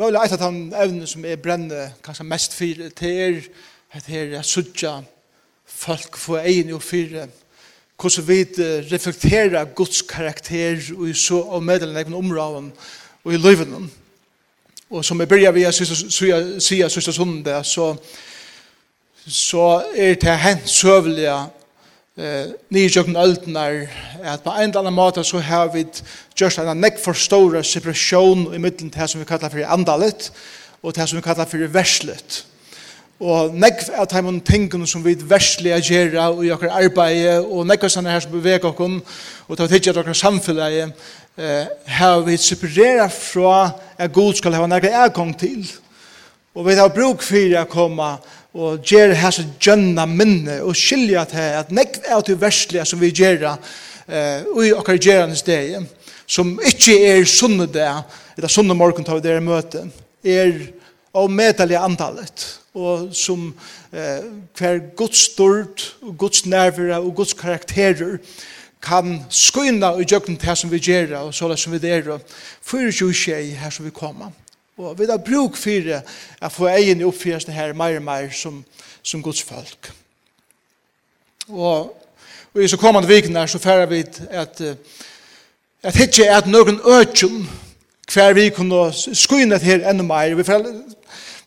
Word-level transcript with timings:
Møyla 0.00 0.22
eit 0.24 0.32
at 0.32 0.40
han 0.40 0.70
evne 0.80 1.04
som 1.04 1.26
er 1.28 1.36
brenne 1.36 1.90
kanskje 2.00 2.24
mest 2.24 2.54
fyrir 2.56 2.92
til 2.96 3.18
er 3.20 3.40
at 3.92 4.06
her 4.08 4.30
er 4.38 4.46
sudja 4.46 4.94
folk 5.68 6.16
få 6.16 6.38
egin 6.40 6.70
og 6.72 6.80
fyrir 6.80 7.26
hvordan 8.00 8.28
vi 8.28 8.38
reflekterer 8.88 9.74
Guds 9.76 10.00
karakter 10.08 10.80
og 10.96 11.12
så 11.12 11.42
av 11.42 11.60
meddelen 11.60 12.00
egen 12.00 12.16
områden 12.16 12.70
og 13.24 13.34
i 13.34 13.36
løyvenen. 13.36 13.90
Og 14.90 15.04
som 15.04 15.20
jeg 15.20 15.28
begynner 15.28 15.52
vi 15.52 15.66
å 15.68 15.72
si 15.74 15.84
sørste 16.80 17.12
sundag, 17.12 17.60
så, 17.68 17.92
så 19.26 19.66
er 19.92 20.16
det 20.16 20.38
hent 20.46 20.72
søvelige 20.80 21.36
eh 22.20 22.52
nýjøkn 22.68 23.16
altnar 23.16 23.86
at 24.22 24.42
på 24.44 24.52
ein 24.52 24.76
annan 24.76 24.94
máta 24.94 25.22
so 25.24 25.38
har 25.38 25.68
vit 25.72 26.02
just 26.40 26.58
ein 26.58 26.80
neck 26.80 26.98
for 26.98 27.12
stóra 27.12 27.62
separation 27.62 28.54
i 28.54 28.58
midten 28.58 28.90
til 28.90 29.08
som 29.08 29.20
vi 29.20 29.24
kallar 29.24 29.48
fyrir 29.48 29.72
andalet 29.72 30.32
og 30.82 30.94
til 30.94 31.08
som 31.08 31.16
vi 31.16 31.22
kallar 31.22 31.46
fyrir 31.46 31.72
verslet. 31.72 32.44
Og 33.20 33.54
neck 33.54 33.88
av 33.96 34.06
tæmum 34.06 34.40
tingun 34.40 34.86
som 34.86 35.04
við 35.04 35.24
versliga 35.28 35.80
gera 35.80 36.30
og 36.30 36.44
i 36.44 36.50
okkar 36.50 36.76
arbeiði 36.82 37.38
og 37.40 37.66
neck 37.66 37.84
oss 37.84 37.94
her 37.96 38.20
som 38.20 38.32
bevega 38.32 38.68
okkum 38.68 39.02
og 39.48 39.56
ta 39.56 39.66
tíggja 39.66 39.96
okkar 39.96 40.14
samfelagi 40.14 40.92
eh 41.38 41.66
har 41.86 42.20
vit 42.20 42.40
separera 42.40 43.08
frá 43.08 43.72
at 43.98 44.12
Gud 44.12 44.34
skal 44.34 44.54
hava 44.54 44.66
nakra 44.66 45.06
erkong 45.06 45.38
til. 45.38 45.72
Og 46.54 46.66
vi 46.66 46.74
har 46.74 46.88
bruk 46.88 47.22
fyrir 47.22 47.60
at 47.60 47.68
koma 47.68 48.18
og 48.54 48.82
gjør 48.82 49.14
så 49.30 49.44
gjønna 49.62 50.06
minne 50.10 50.58
og 50.66 50.74
skilja 50.76 51.24
til 51.30 51.56
at 51.60 51.70
nekk 51.74 52.00
er 52.02 52.20
til 52.26 52.40
verslige 52.40 52.84
som 52.88 53.00
vi 53.00 53.12
gjør 53.14 53.46
eh, 53.46 54.42
i 54.42 54.72
okkar 54.74 54.98
gjørende 54.98 55.38
steg 55.38 55.78
som 56.30 56.56
ikke 56.66 56.96
er 57.06 57.24
sunne 57.28 57.68
det 57.70 57.86
eller 58.36 58.50
sunne 58.50 58.74
morgen 58.74 59.06
tar 59.06 59.20
vi 59.20 59.26
dere 59.26 59.44
møte 59.44 59.84
er 60.24 60.56
avmedelig 61.14 61.78
antallet 61.78 62.46
og 62.74 63.10
som 63.14 63.52
eh, 63.94 64.26
hver 64.58 64.82
Guds 64.98 65.26
stort 65.30 65.86
og 66.02 66.16
Guds 66.18 66.44
nerver 66.46 66.96
og 66.98 67.14
Guds 67.22 67.34
karakterer 67.34 68.18
kan 68.82 69.20
skynda 69.28 69.92
i 70.00 70.06
jøkken 70.08 70.38
til 70.40 70.56
som 70.56 70.70
vi 70.72 70.82
gjør 70.82 71.18
og 71.26 71.34
så 71.34 71.54
som 71.56 71.72
vi 71.72 71.82
gjør 71.86 72.18
for 72.62 72.90
20 72.90 73.54
her 73.54 73.70
som 73.70 73.84
vi 73.84 73.94
kommer 73.94 74.34
Og 74.80 74.98
vi 74.98 75.06
har 75.10 75.20
bruk 75.20 75.56
for 75.60 75.92
å 75.92 76.50
få 76.52 76.68
egen 76.72 77.04
oppfyrst 77.04 77.50
det 77.50 77.54
her 77.54 77.76
mer 77.76 77.98
og 78.00 78.04
mer 78.06 78.30
som, 78.32 78.62
som 79.02 79.22
Guds 79.22 79.42
folk. 79.44 79.90
Og, 81.48 81.90
og 82.54 82.62
i 82.62 82.68
så 82.68 82.78
kommande 82.80 83.08
vikene 83.10 83.46
så 83.48 83.60
færer 83.60 83.90
vi 83.90 84.04
at 84.30 84.62
at 85.82 85.96
hitje 85.96 86.26
er 86.26 86.36
at 86.36 86.48
noen 86.48 86.76
økjum 86.84 87.46
hver 88.12 88.34
vi 88.36 88.50
kunne 88.52 88.90
skuina 88.92 89.58
til 89.58 89.70
her 89.70 89.90
enda 89.90 90.04
mer. 90.04 90.34
Vi 90.36 90.44
får 90.44 90.66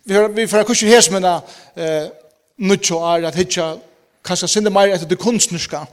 vi 0.03 0.13
får 0.13 0.27
vi 0.33 0.47
får 0.47 0.63
kusje 0.67 0.89
her 0.89 1.01
som 1.01 1.15
eh 1.23 2.09
nutjo 2.57 2.99
er 3.01 3.27
at 3.27 3.35
hitje 3.35 3.63
kanskje 4.25 4.47
sinne 4.47 4.69
mer 4.69 4.93
etter 4.93 5.07
det 5.09 5.19
kunstnerska 5.19 5.85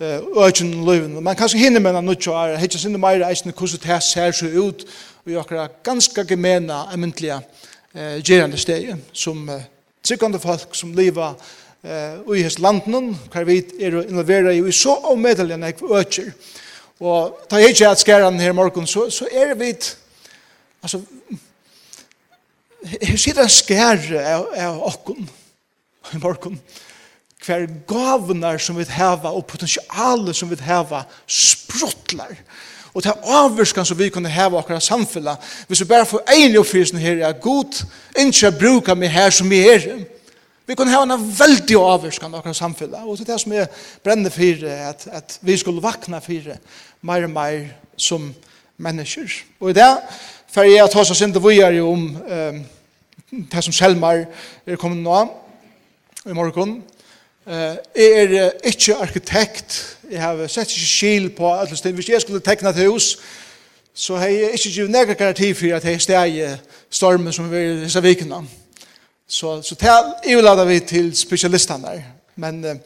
økjen 0.00 0.72
i 0.72 0.84
livet. 0.84 1.22
Man 1.22 1.36
kanske 1.36 1.58
hinner 1.58 1.78
hinne 1.78 1.80
med 1.80 1.92
noe 1.92 2.02
nødt 2.02 2.22
til 2.24 2.32
å 2.32 2.56
hette 2.56 2.78
sin 2.78 2.96
meire 3.00 3.28
eisende 3.28 3.54
det 3.54 4.02
ser 4.02 4.32
så 4.32 4.46
ut 4.46 4.84
og 5.24 5.32
gjør 5.32 5.68
ganske 5.84 6.24
gemena 6.28 6.86
ementlig 6.94 7.30
eh, 7.30 8.22
gerande 8.24 8.56
steg 8.56 8.94
som 9.12 9.48
eh, 9.48 9.66
folk 10.40 10.74
som 10.74 10.94
lever 10.94 11.34
eh, 11.84 12.16
i 12.36 12.42
hans 12.42 12.58
landen, 12.58 13.18
hver 13.32 13.44
vi 13.44 13.58
er 13.80 14.00
involveret 14.02 14.56
i, 14.56 14.72
så 14.72 14.96
avmedelig 15.12 15.54
enn 15.54 15.68
jeg 15.68 15.82
økjer. 15.82 16.32
Og 17.00 17.44
ta 17.48 17.60
jeg 17.60 17.74
ikke 17.74 17.88
at 17.88 18.00
skæren 18.00 18.40
her 18.40 18.52
i 18.52 18.86
så, 18.86 19.10
så 19.10 19.28
er 19.32 19.54
vi 19.54 19.74
altså 20.82 21.00
her 22.82 23.16
sitter 23.16 23.42
en 23.42 23.52
skære 23.52 24.20
av, 24.24 24.46
av 24.56 24.78
okken 24.88 25.28
i 26.14 26.20
morgen 26.20 26.56
hver 27.46 27.66
gavnar 27.88 28.58
som 28.58 28.76
vi 28.78 28.84
heva 28.88 29.32
og 29.32 29.46
potensialet 29.48 30.36
som 30.36 30.50
vi 30.50 30.58
heva 30.60 31.04
sprottlar. 31.26 32.34
Og 32.94 33.04
det 33.04 33.12
er 33.12 33.34
avvurskan 33.38 33.86
som 33.86 33.98
vi 33.98 34.10
kunne 34.10 34.28
heva 34.28 34.58
akkurat 34.58 34.82
samfella. 34.82 35.36
Hvis 35.68 35.80
vi 35.80 35.88
bare 35.88 36.06
får 36.06 36.24
en 36.34 36.56
oppfyrsen 36.58 36.98
her, 36.98 37.22
er 37.26 37.32
god, 37.32 37.84
ikke 38.18 38.52
bruka 38.58 38.94
meg 38.94 39.12
her 39.14 39.30
som 39.30 39.50
vi 39.50 39.60
er. 39.68 39.86
Vi 40.66 40.74
kunne 40.74 40.90
heva 40.90 41.06
en 41.06 41.30
veldig 41.38 41.78
avvurskan 41.78 42.34
akkurat 42.34 42.56
samfella. 42.56 43.04
Og 43.06 43.18
det 43.18 43.28
er 43.28 43.32
det 43.32 43.40
som 43.40 43.52
er 43.52 43.70
brennende 44.04 44.30
for, 44.30 44.66
at, 44.66 45.06
at 45.12 45.38
vi 45.40 45.56
skulle 45.56 45.82
vakna 45.82 46.18
for 46.18 46.52
mer 47.02 47.24
og 47.24 47.30
mer 47.30 47.64
som 47.96 48.34
mennesker. 48.76 49.30
Og 49.60 49.70
i 49.70 49.78
det, 49.78 49.90
for 50.50 50.66
jeg 50.66 50.90
tar 50.90 51.06
seg 51.06 51.16
sinde 51.16 51.42
vi 51.42 51.60
er 51.62 51.78
jo 51.78 51.92
om 51.92 52.06
um, 52.16 52.62
det 53.30 53.64
som 53.64 53.74
Selmar 53.74 54.24
er 54.66 54.80
kommet 54.80 54.98
nå, 55.04 55.20
i 56.26 56.34
morgen, 56.34 56.80
Jeg 57.46 57.78
er 57.96 58.50
ikke 58.64 58.96
arkitekt. 58.96 59.98
Jeg 60.10 60.20
har 60.22 60.46
sett 60.46 60.70
ikke 60.70 60.86
skil 60.86 61.30
på 61.30 61.52
alle 61.54 61.76
steder. 61.76 61.94
Hvis 61.94 62.08
jeg 62.08 62.20
skulle 62.20 62.40
tekne 62.40 62.68
et 62.68 62.88
hus, 62.88 63.18
så 63.94 64.16
har 64.16 64.26
jeg 64.26 64.50
ikke 64.52 64.70
givet 64.70 64.90
nægget 64.90 65.18
garanti 65.18 65.54
for 65.54 65.76
at 65.76 65.84
jeg 65.84 66.00
steg 66.00 66.58
stormen 66.90 67.32
som 67.32 67.50
vi 67.50 67.56
er 67.56 67.72
i 67.72 67.82
disse 67.84 68.02
vikene. 68.02 68.42
Så, 69.28 69.62
så 69.62 69.74
til, 69.74 70.12
jeg 70.26 70.36
vil 70.36 70.44
lade 70.44 70.66
vi 70.66 70.80
til 70.80 71.16
spesialistene 71.16 71.86
der. 71.86 72.02
Men, 72.36 72.80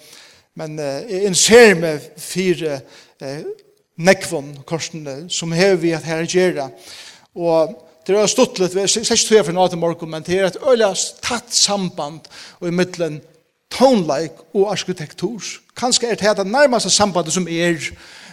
men 0.55 0.79
jeg 0.79 1.25
innser 1.25 1.75
med 1.75 2.01
fire 2.19 2.81
nekvån 3.97 4.59
korsene 4.67 5.25
som 5.29 5.53
har 5.53 5.75
vi 5.75 5.91
at 5.91 6.03
her 6.03 6.27
gjøre. 6.27 6.71
Og 7.35 7.75
det 8.07 8.17
er 8.17 8.27
stått 8.27 8.59
litt, 8.59 8.75
jeg 8.77 8.91
ser 8.91 9.01
ikke 9.03 9.29
tog 9.29 9.37
jeg 9.37 9.47
for 9.47 9.57
noe 9.57 9.69
til 9.69 9.81
morgen, 9.81 10.11
men 10.11 10.23
det 10.23 10.39
er 10.39 10.47
et 10.47 10.59
øyelig 10.63 10.91
tatt 11.25 11.55
samband 11.55 12.27
og 12.61 12.69
i 12.69 12.75
midtelen 12.75 13.23
tonleik 13.75 14.41
og 14.55 14.71
arkitektur. 14.71 15.43
Kanskje 15.77 16.13
er 16.13 16.21
det 16.21 16.37
det 16.39 16.47
nærmeste 16.47 16.91
sambandet 16.91 17.35
som 17.35 17.49
er 17.49 17.79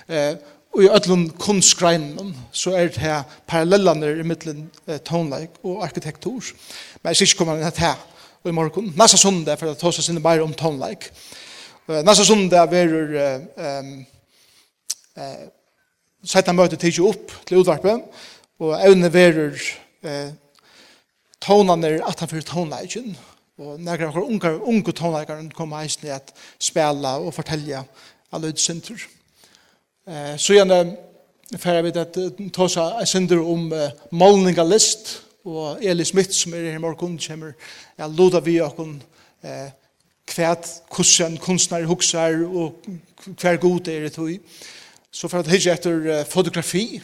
eh, 0.08 0.36
og 0.72 0.84
i 0.84 0.88
öllum 0.88 1.26
kunstgreinen 1.36 2.36
så 2.52 2.72
er 2.72 2.88
det 2.88 3.02
her 3.04 3.24
parallellene 3.48 4.14
i 4.22 4.24
mittlen 4.24 4.70
eh, 4.88 5.00
tonleik 5.04 5.50
og 5.64 5.84
arkitektur. 5.84 6.54
Men 7.02 7.10
jeg 7.10 7.16
skal 7.16 7.28
ikke 7.28 7.38
komme 7.38 7.58
inn 7.58 7.82
her 7.82 7.98
og 8.44 8.50
i 8.50 8.56
morgen. 8.56 8.94
Nasa 8.98 9.18
sundag 9.20 9.60
for 9.60 9.72
å 9.72 9.78
ta 9.78 9.92
seg 9.92 10.08
sinne 10.08 10.24
bare 10.24 10.44
om 10.46 10.54
tonleik. 10.54 11.10
Uh, 11.90 12.00
Nasa 12.06 12.24
sundag 12.24 12.72
er 12.74 12.94
uh, 12.96 13.44
um, 13.82 13.92
uh, 15.18 15.44
sette 16.24 16.56
møte 16.56 16.80
tidsi 16.80 17.04
opp 17.04 17.34
til 17.46 17.60
utvarpen 17.62 18.06
og 18.62 18.78
evne 18.80 19.12
verur 19.14 19.60
uh, 20.06 20.32
tonene 21.42 21.98
at 22.08 22.24
han 22.24 22.32
fyrir 22.32 22.48
tonleikken 22.48 23.12
Og 23.62 23.80
når 23.80 24.08
av 24.08 24.18
unge, 24.24 24.52
unge 24.66 24.94
tonleikere 24.98 25.50
kom 25.54 25.76
heisen 25.78 26.08
i 26.10 26.16
at 26.16 26.34
spela 26.60 27.18
og 27.22 27.34
fortelle 27.36 27.84
alle 28.34 28.50
utsynder. 28.50 29.04
Eh, 30.10 30.34
så 30.42 30.58
gjerne 30.58 30.80
fer 31.62 31.82
vi 31.86 31.92
at 32.00 32.18
ta 32.56 32.68
seg 32.72 33.06
synder 33.10 33.44
om 33.44 33.68
eh, 33.76 33.94
målningalist 34.18 35.14
og 35.46 35.84
Eli 35.84 36.06
Smith 36.06 36.34
som 36.38 36.56
er 36.56 36.70
her 36.70 36.80
i 36.80 36.82
morgen 36.82 37.18
kommer 37.22 37.54
ja, 37.98 38.08
loda 38.08 38.42
vi 38.42 38.60
okken 38.62 39.00
eh, 39.44 39.70
kvært 40.32 40.70
hvordan 40.90 41.38
kunstnere 41.42 41.90
hukser 41.90 42.44
og 42.46 42.82
hver 43.38 43.58
god 43.62 43.88
er 43.92 44.08
det 44.08 44.14
tog. 44.16 44.32
Så 45.12 45.28
for 45.28 45.42
at 45.42 45.52
hitje 45.52 45.74
etter 45.74 46.06
eh, 46.08 46.26
fotografi, 46.26 47.02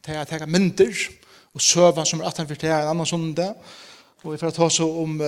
til 0.00 0.16
å 0.16 0.24
ta 0.24 0.46
mynder 0.46 0.92
og 1.54 1.62
søvann 1.62 2.06
som 2.08 2.20
er 2.22 2.30
18 2.30 2.48
for 2.48 2.60
til 2.60 2.72
en 2.72 2.90
annen 2.92 3.08
sånn 3.08 3.32
det. 3.36 3.50
Og 4.22 4.32
vi 4.32 4.38
får 4.38 4.50
ta 4.50 4.68
så 4.68 4.86
om 5.02 5.20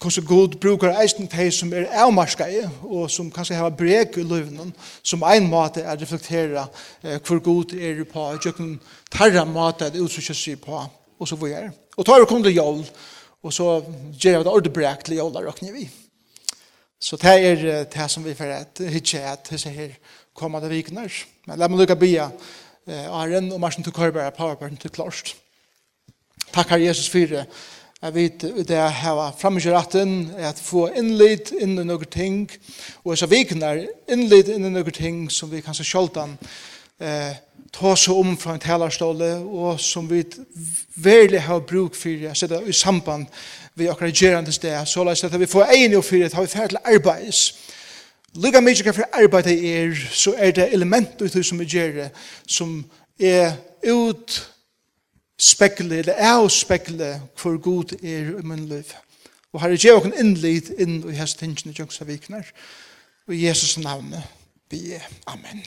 hvordan 0.00 0.24
god 0.24 0.48
brukar 0.60 1.00
eisen 1.00 1.28
til 1.28 1.52
som 1.52 1.72
er 1.72 1.88
avmarska 1.90 2.46
i, 2.46 2.60
og 2.82 3.10
som 3.10 3.30
kanskje 3.30 3.56
har 3.58 3.70
brek 3.74 4.16
i 4.16 4.22
løvnen, 4.22 4.70
som 5.02 5.24
ein 5.26 5.48
måte 5.50 5.82
er 5.82 5.98
reflektera 5.98 6.68
eh, 7.02 7.18
hvor 7.18 7.38
god 7.42 7.74
er 7.74 8.04
på, 8.04 8.20
og 8.20 8.44
jøkken 8.44 8.80
tarra 9.10 9.44
måte 9.44 9.84
er 9.88 10.00
utsøkja 10.00 10.34
sig 10.34 10.60
på, 10.60 10.84
og 11.18 11.28
så 11.28 11.36
hvor 11.36 11.48
er. 11.48 11.70
Og 11.96 12.06
tar 12.06 12.20
vi 12.20 12.26
kom 12.30 12.42
til 12.42 12.54
jól, 12.54 12.84
og 13.42 13.52
så 13.52 13.82
gjør 14.20 14.32
jeg 14.32 14.44
det 14.44 14.52
ordet 14.52 14.72
brek 14.72 15.04
til 15.04 15.16
jól, 15.16 15.36
og 15.36 15.54
vi. 15.74 15.90
Så 17.00 17.16
det 17.16 17.34
er 17.46 17.84
det 17.84 18.10
som 18.10 18.24
vi 18.24 18.34
får 18.34 18.54
et 18.54 18.90
hitje 18.90 19.18
at 19.18 19.50
disse 19.50 19.70
her 19.70 19.90
kommande 20.34 20.68
vikner. 20.68 21.10
Men 21.46 21.58
la 21.58 21.68
meg 21.68 21.78
lukka 21.78 21.94
bia, 21.94 22.30
eh, 22.86 23.10
Aren 23.10 23.52
og 23.52 23.60
Marsen 23.60 23.82
til 23.82 23.92
Korber, 23.92 24.30
Powerpoint 24.30 24.80
til 24.80 24.90
Klarst 24.90 25.36
takkar 26.52 26.78
Jesus 26.82 27.08
for 27.10 27.44
Jeg 27.98 28.14
vet 28.14 28.40
det 28.40 28.76
jeg 28.76 28.90
har 29.00 29.34
fremmedgjør 29.40 29.74
retten, 29.74 30.30
at 30.38 30.60
få 30.62 30.84
innlid 30.94 31.50
inn 31.58 31.78
i 31.80 31.84
noen 31.84 32.06
ting, 32.06 32.44
og 33.02 33.18
så 33.18 33.26
vikner 33.26 33.88
innlid 34.06 34.52
inn 34.54 34.68
i 34.68 34.70
noen 34.70 34.94
ting 34.94 35.24
som 35.34 35.50
vi 35.50 35.64
kanskje 35.66 35.86
sjoldan 35.88 36.36
eh, 37.02 37.34
ta 37.74 37.94
seg 37.98 38.14
om 38.14 38.36
fra 38.38 38.54
en 38.54 38.62
talerståle, 38.62 39.32
og 39.42 39.80
som 39.80 40.06
vi 40.10 40.22
verlig 40.94 41.40
har 41.46 41.64
bruk 41.66 41.96
for 41.98 42.28
å 42.30 42.34
sette 42.38 42.60
i 42.66 42.74
samband 42.76 43.26
vi 43.78 43.88
akkurat 43.90 44.22
gjerande 44.22 44.52
sted, 44.54 44.78
så 44.86 45.04
la 45.04 45.14
oss 45.14 45.24
at 45.24 45.34
vi 45.40 45.50
får 45.50 45.74
enig 45.74 45.98
og 45.98 46.04
fyrir, 46.06 46.26
at 46.26 46.38
vi 46.38 46.50
ferdig 46.50 46.76
til 46.76 46.94
arbeids. 46.94 47.42
Lykka 48.38 48.60
mykje 48.62 48.86
hva 48.86 48.94
for 48.94 49.18
arbeidet 49.24 49.58
er, 49.58 49.98
så 50.12 50.34
er 50.38 50.54
det 50.54 50.68
element 50.72 51.22
ut 51.22 51.34
som 51.34 51.58
vi 51.58 51.66
gjør 51.66 51.92
det, 51.96 52.08
som 52.46 52.78
er 53.18 53.56
ut 53.86 54.38
spekle, 55.38 55.98
eller 55.98 56.14
avspekle, 56.18 57.22
hvor 57.40 57.56
god 57.56 57.92
er 58.02 58.38
i 58.38 58.42
min 58.42 58.66
liv. 58.68 58.92
Og 59.52 59.62
herre, 59.62 59.78
gjør 59.80 60.00
okken 60.00 60.16
innlid 60.18 60.72
inn 60.78 61.00
i 61.08 61.16
hans 61.16 61.36
tingene 61.38 61.74
jøngsa 61.76 62.04
vikner. 62.04 62.48
Og 63.28 63.34
i 63.34 63.46
Jesus 63.46 63.78
navn, 63.78 64.14
vi 64.70 64.92
er. 64.98 65.06
Amen. 65.26 65.62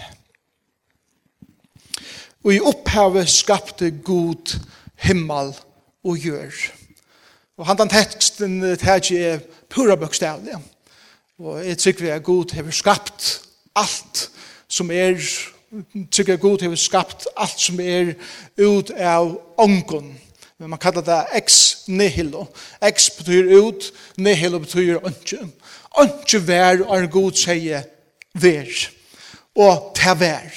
Og 2.44 2.54
i 2.56 2.62
opphavet 2.62 3.30
skapte 3.30 3.92
god 4.04 4.58
himmel 5.02 5.54
og 6.04 6.18
gjør. 6.18 6.54
Og 7.58 7.68
han 7.68 7.78
den 7.78 7.92
teksten 7.94 8.62
tæt 8.82 9.12
er 9.14 9.42
pura 9.70 9.96
bøkstavlig. 9.96 10.58
Og 11.42 11.66
jeg 11.66 11.78
tykker 11.78 12.06
vi 12.06 12.10
er 12.10 12.20
god, 12.20 12.54
har 12.54 12.72
skapt 12.72 13.42
alt 13.76 14.30
som 14.68 14.92
er 14.92 15.18
tykker 16.12 16.36
god 16.38 16.62
har 16.62 16.76
skapt 16.76 17.28
alt 17.38 17.60
som 17.60 17.80
er 17.80 18.14
ut 18.58 18.92
av 18.92 19.38
ångon. 19.58 20.12
Men 20.60 20.70
man 20.70 20.80
kallar 20.80 21.02
det 21.02 21.20
ex 21.34 21.78
nihilo. 21.88 22.46
Ex 22.82 23.10
betyr 23.18 23.48
ut, 23.64 23.92
nihilo 24.18 24.60
betyr 24.60 25.00
ønske. 25.06 25.40
Ønske 26.00 26.42
vær, 26.48 26.84
er 26.86 27.08
god 27.08 27.40
sier 27.40 27.88
vær. 28.34 28.70
Og 29.56 29.92
ta 29.98 30.14
vær. 30.14 30.52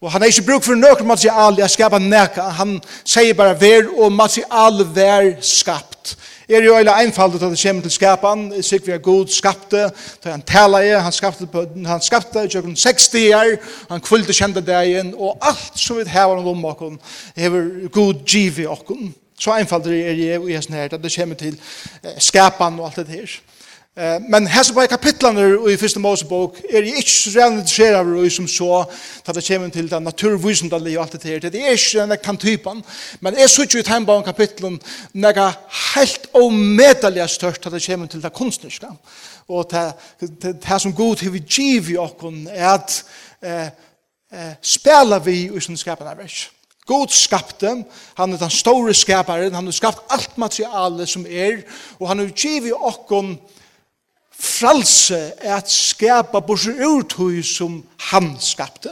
Og 0.00 0.12
han 0.12 0.22
er 0.22 0.32
ikke 0.32 0.46
bruk 0.48 0.64
for 0.64 0.74
nøkker 0.74 1.04
material, 1.04 1.58
jeg 1.58 1.70
skapar 1.70 2.00
neka. 2.00 2.48
Han 2.58 2.78
sier 3.04 3.36
bare 3.36 3.58
vær, 3.60 3.90
og 4.00 4.12
material 4.12 4.82
vær 4.94 5.34
skapt 5.44 6.16
er 6.56 6.64
jo 6.64 6.76
eller 6.78 6.92
einfaldet 6.92 7.42
at 7.42 7.50
det 7.50 7.60
kommer 7.62 7.82
til 7.82 7.90
skapan, 7.90 8.62
sik 8.62 8.86
vi 8.86 8.92
er 8.92 8.98
god 8.98 9.28
skapte, 9.30 9.90
da 10.24 10.30
han 10.30 10.42
tala 10.42 10.82
i, 10.82 10.90
han 10.98 11.12
skapte, 11.12 11.46
han 11.86 12.02
skapte 12.02 12.44
i 12.44 12.48
tjøkken 12.48 12.76
60 12.76 13.14
år, 13.38 13.56
han 13.90 14.00
kvulde 14.00 14.34
kjente 14.34 14.60
dagen, 14.60 15.14
og 15.16 15.38
alt 15.42 15.78
som 15.78 15.98
vi 15.98 16.08
hever 16.08 16.42
om 16.42 16.64
okken, 16.64 16.98
hever 17.36 17.88
god 17.92 18.24
giv 18.26 18.58
i 18.58 18.66
okken. 18.66 19.14
Så 19.40 19.54
einfaldet 19.56 19.94
er 20.06 20.34
jo 20.34 20.46
i 20.46 20.52
hesten 20.52 20.74
her, 20.74 20.84
at 20.84 21.02
det 21.02 21.14
kommer 21.16 21.34
til 21.34 21.56
skapan 22.18 22.80
og 22.80 22.90
alt 22.90 23.06
det 23.06 23.08
her. 23.08 23.38
Eh, 23.98 24.20
men 24.28 24.46
hesa 24.46 24.70
på 24.70 24.84
kapitlanar 24.86 25.64
i 25.66 25.74
fyrsta 25.76 25.98
Mosebok 25.98 26.60
er 26.62 26.84
jeg 26.86 27.00
ikke 27.00 27.10
så 27.10 27.30
redan 27.34 27.56
interesserad 27.58 28.06
av 28.06 28.28
som 28.30 28.46
så 28.46 28.68
at 28.84 29.34
det 29.34 29.42
kommer 29.48 29.72
til 29.74 29.90
den 29.90 30.06
naturvisendali 30.06 30.92
og 30.94 31.02
alt 31.02 31.16
det 31.18 31.26
her. 31.26 31.42
Det 31.42 31.58
er 31.58 31.74
ikke 31.74 32.04
den 32.06 32.22
kan 32.22 32.38
typen, 32.38 32.84
men 33.20 33.34
jeg 33.34 33.50
synes 33.50 33.74
jo 33.74 33.82
i 33.82 33.88
timebaun 33.88 34.22
kapitlen 34.22 34.78
nega 35.12 35.50
helt 35.96 36.30
omedelig 36.38 37.28
størst 37.34 37.66
at 37.66 37.72
det 37.72 37.82
kommer 37.86 38.06
til 38.06 38.22
det 38.22 38.32
kunstniska. 38.32 38.94
Og 39.48 39.66
det, 39.70 39.84
det, 40.20 40.56
det 40.62 40.80
som 40.80 40.94
god 40.94 41.24
har 41.24 41.30
vi 41.30 41.42
giv 41.42 41.90
i 41.90 41.98
okkon 41.98 42.46
er 42.46 42.70
at 42.70 43.04
eh, 43.42 43.68
eh, 44.32 44.54
spela 44.62 45.18
vi 45.18 45.48
i 45.50 45.60
sin 45.60 45.76
skapana 45.76 46.14
vers. 46.14 46.50
God 46.86 47.08
skapte, 47.08 47.84
han 48.14 48.32
er 48.32 48.38
den 48.38 48.50
store 48.50 48.94
skaparen, 48.94 49.54
han 49.54 49.64
har 49.64 49.72
skapt 49.72 50.06
alt 50.10 50.38
materialet 50.38 51.08
som 51.08 51.26
er, 51.26 51.64
og 51.98 52.08
han 52.08 52.18
har 52.18 52.30
givet 52.30 52.70
i 52.70 52.72
okkon 52.72 53.40
fralse 54.40 55.32
er 55.38 55.54
at 55.56 55.70
skapa 55.70 56.40
bursur 56.40 56.72
urtøy 56.86 57.42
som 57.42 57.82
han 58.10 58.36
skapte. 58.40 58.90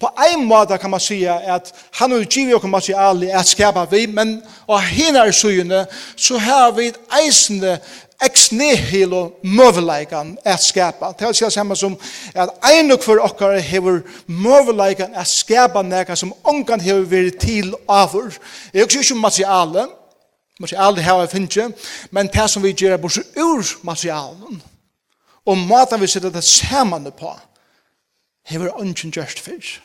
På 0.00 0.10
ein 0.18 0.46
måte 0.48 0.78
kan 0.78 0.90
man 0.90 1.00
sige 1.00 1.30
at 1.30 1.72
han 1.94 2.12
og 2.12 2.26
givet 2.26 2.54
okkur 2.54 2.68
materiali 2.68 3.26
er 3.26 3.38
at 3.38 3.46
skapa 3.46 3.84
vi, 3.90 4.06
men 4.06 4.42
og 4.66 4.82
hinar 4.82 5.30
søgjene 5.30 5.86
så 6.16 6.38
har 6.38 6.70
vi 6.70 6.92
eisende 7.22 7.78
ex 8.24 8.50
nihilo 8.52 9.30
møveleikan 9.44 10.38
at 10.44 10.62
skapa. 10.62 11.12
Det 11.18 11.26
er 11.26 11.32
det 11.32 11.52
samme 11.52 11.76
som 11.76 11.98
at 12.34 12.50
ein 12.72 12.92
og 12.92 13.04
for 13.04 13.22
okkar 13.22 13.58
hever 13.58 14.00
møveleikan 14.26 15.14
at 15.14 15.26
skapa 15.26 15.82
nekka 15.82 16.14
som 16.14 16.34
ongan 16.44 16.80
hever 16.80 17.00
veri 17.00 17.30
til 17.30 17.74
avur. 17.88 18.32
Det 18.72 18.80
er 18.80 18.84
også 18.84 18.98
ikke 18.98 19.14
materiale, 19.14 19.86
materiale 20.60 21.02
hever 21.02 21.26
finnje, 21.26 21.70
men 22.10 22.26
det 22.26 22.50
som 22.50 22.62
vi 22.62 22.72
gjør 22.72 22.92
er 22.92 22.96
bursur 22.96 23.22
ur 23.36 23.64
materialen 23.82 24.62
og 25.50 25.58
måten 25.58 26.00
vi 26.00 26.06
sitter 26.10 26.30
det 26.30 26.44
sammen 26.46 27.10
på, 27.18 27.34
hever 28.46 28.76
ønsken 28.80 29.14
gjørst 29.14 29.42
fyrst. 29.42 29.80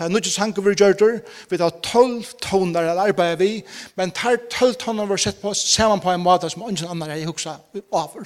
Det 0.00 0.06
er 0.06 0.08
nødvendig 0.08 0.32
sanger 0.32 0.62
vi 0.62 0.72
gjør 0.74 0.92
det, 0.92 1.22
vi 1.50 1.56
tar 1.60 1.74
tolv 1.84 2.24
toner 2.40 2.80
eller 2.80 3.02
arbeider 3.10 3.36
vi, 3.36 3.62
men 3.96 4.10
tar 4.16 4.38
tolv 4.50 4.74
toner 4.80 5.04
vi 5.04 5.12
har 5.12 5.20
sett 5.20 5.42
på 5.42 5.50
oss 5.50 5.60
sammen 5.74 6.00
på 6.00 6.08
en 6.14 6.22
måte 6.24 6.48
som 6.48 6.64
ønsken 6.64 6.88
andre 6.88 7.10
er 7.10 7.20
i 7.20 7.26
huksa 7.28 7.58
over. 7.92 8.24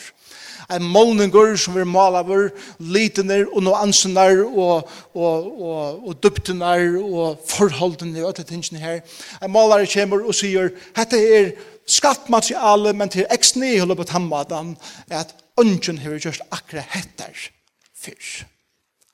En 0.71 0.87
målninger 0.87 1.57
som 1.57 1.75
vi 1.75 1.85
maler 1.85 2.23
over, 2.23 2.49
litener 2.79 3.49
og 3.51 3.67
noe 3.67 3.83
ansener 3.83 4.45
og, 4.45 4.87
og, 5.15 5.51
og, 5.63 6.07
og 6.07 6.23
duptener 6.23 6.95
og 7.03 7.43
forholdene 7.51 8.23
og 8.23 8.37
alle 8.37 8.47
tingene 8.47 8.85
her. 8.85 9.01
En 9.43 9.51
maler 9.51 9.91
kommer 9.91 10.23
og 10.23 10.39
sier, 10.39 10.71
dette 10.95 11.19
er 11.19 11.57
skattmateriale, 11.91 12.95
men 12.95 13.11
til 13.11 13.27
eksni 13.35 13.75
i 13.75 13.81
hullet 13.83 13.99
på 13.99 14.07
tannmaten, 14.15 14.77
at 15.11 15.35
ungen 15.61 15.99
har 15.99 16.19
gjort 16.19 16.43
akkurat 16.51 16.91
hettar 16.95 17.51
fyrr. 17.95 18.47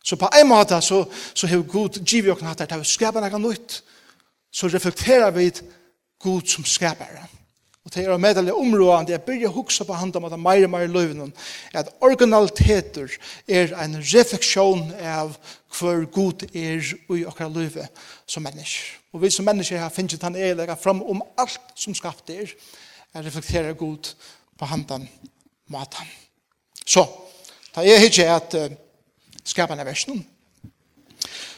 Så 0.03 0.17
på 0.17 0.29
en 0.41 0.49
måte 0.49 0.81
så, 0.83 1.05
så 1.35 1.47
har 1.47 1.63
Gud 1.63 2.01
givet 2.07 2.33
oss 2.33 2.43
hattar 2.43 2.71
til 2.71 2.81
å 2.83 2.89
skapa 2.89 3.21
noe 3.21 3.43
nytt. 3.43 3.83
Så 4.51 4.69
reflekterer 4.69 5.31
vi 5.37 5.51
Gud 6.21 6.49
som 6.49 6.65
skapare. 6.65 7.29
Og 7.85 7.93
det 7.95 8.05
er 8.05 8.19
medelig 8.21 8.53
områdene, 8.53 9.15
jeg 9.15 9.23
begynner 9.25 9.49
å 9.49 9.63
huske 9.63 9.87
på 9.89 9.97
hand 9.97 10.17
om 10.17 10.27
at 10.27 10.35
det 10.35 10.37
er 10.37 10.43
mer 10.45 10.65
og 10.67 10.73
mer 10.75 10.91
løven, 10.93 11.33
at 11.73 11.89
originaliteter 12.05 13.15
er 13.49 13.73
en 13.81 13.97
refleksjon 14.03 14.91
av 15.01 15.33
hver 15.79 16.05
god 16.13 16.45
er 16.51 16.85
i 16.85 17.23
akkurat 17.25 17.57
løve 17.57 17.87
som 18.29 18.45
mennesker. 18.45 18.99
Og 19.15 19.25
vi 19.25 19.33
som 19.33 19.49
mennesker 19.49 19.81
har 19.81 19.95
finnet 19.95 20.23
han 20.23 20.37
er 20.37 20.75
fram 20.77 21.01
om 21.03 21.25
alt 21.41 21.73
som 21.75 21.97
skapte 21.97 22.37
er, 22.45 22.53
er 23.15 23.25
reflekterer 23.25 23.73
god 23.73 24.13
på 24.59 24.69
handen 24.69 25.09
om 25.09 25.73
maten. 25.73 26.07
Så, 26.87 27.07
da 27.75 27.85
jeg 27.87 28.09
ikke 28.09 28.27
at 28.31 28.57
uh, 28.59 28.71
skapene 29.45 29.87
versen, 29.87 30.27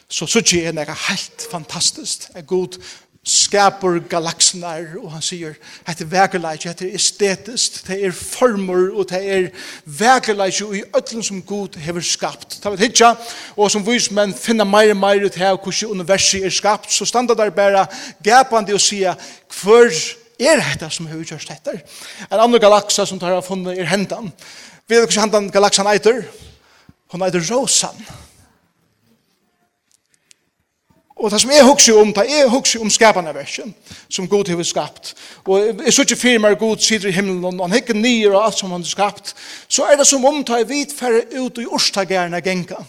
så 0.09 0.27
synes 0.27 0.53
jeg 0.53 0.75
det 0.75 0.89
er 0.89 1.09
helt 1.09 1.47
fantastisk. 1.51 2.31
er 2.35 2.43
god 2.43 2.79
skapur 3.23 4.01
galaksenar, 4.11 4.97
og 4.99 5.13
han 5.15 5.23
sier, 5.23 5.55
hette 5.87 6.05
vekerleik, 6.11 6.65
er 6.67 6.81
estetisk, 6.89 7.79
det 7.87 8.01
er 8.03 8.15
former, 8.17 8.89
og 8.99 9.07
det 9.13 9.21
er 9.23 9.45
vekerleik 9.87 10.59
i 10.75 10.83
ötlen 10.91 11.23
som 11.23 11.43
god 11.47 11.79
hever 11.79 12.03
skapt. 12.03 12.59
Det 12.59 12.71
var 12.71 12.83
hitja, 12.83 13.13
og 13.57 13.71
som 13.71 13.87
vismenn 13.87 14.35
finna 14.35 14.67
meir 14.67 14.91
og 14.91 14.99
meir 14.99 15.23
ut 15.29 15.39
her, 15.39 15.55
hvordan 15.55 16.01
universet 16.01 16.49
er 16.49 16.51
skapt, 16.51 16.91
så 16.91 17.07
standa 17.07 17.39
der 17.39 17.55
bare 17.55 17.87
gapande 18.25 18.75
og 18.75 18.83
sier, 18.83 19.15
hver 19.63 19.95
er 20.43 20.59
dette 20.59 20.91
som 20.91 21.07
hever 21.07 21.23
gjørst 21.23 21.55
etter? 21.55 21.79
En 22.26 22.41
annen 22.41 22.61
galaksa 22.61 23.07
som 23.07 23.23
tar 23.23 23.37
av 23.38 23.47
funnet 23.47 23.79
er 23.79 23.87
hendan. 23.87 24.33
Vi 24.89 24.97
vet 24.97 25.09
ikke 25.09 25.21
han 25.21 25.51
galaksan 25.51 25.89
eiter. 25.91 26.23
Hun 27.12 27.23
eiter 27.23 27.45
Rosan. 27.51 28.07
Og 31.23 31.31
det 31.31 31.39
som 31.41 31.51
jeg 31.51 31.65
husker 31.65 31.99
om, 32.01 32.11
det 32.15 32.25
er 32.35 32.49
husker 32.51 32.81
om 32.83 32.91
skapande 32.91 33.35
versen, 33.35 33.75
som 34.11 34.27
Gud 34.29 34.49
har 34.49 34.62
skapt. 34.62 35.15
Og 35.45 35.85
jeg 35.85 35.93
så 35.95 36.03
ikke 36.03 36.17
fyrir 36.19 36.41
meg 36.43 36.59
Gud 36.59 36.83
sitter 36.83 37.12
i 37.12 37.15
himmelen, 37.15 37.61
og 37.61 37.69
han 37.69 37.77
hikker 37.77 37.95
nye 37.95 38.33
og 38.33 38.41
alt 38.41 38.59
som 38.59 38.73
han 38.75 38.83
har 38.83 38.91
skapt. 38.91 39.35
Så 39.69 39.87
er 39.87 40.01
det 40.01 40.07
som 40.07 40.25
om 40.25 40.43
det 40.45 40.59
er 40.61 40.67
vidt 40.67 40.95
færre 40.99 41.23
ut 41.39 41.59
i 41.62 41.67
orstagerna 41.67 42.41
genka. 42.43 42.81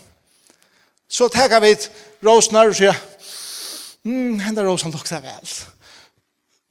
Så 1.09 1.27
tenker 1.29 1.61
vi 1.61 1.75
råsnar 2.25 2.73
og 2.73 2.79
sier, 2.79 2.97
hmm, 4.01 4.39
henne 4.39 4.65
rosan 4.65 4.91
lukter 4.95 5.21
vel. 5.21 5.53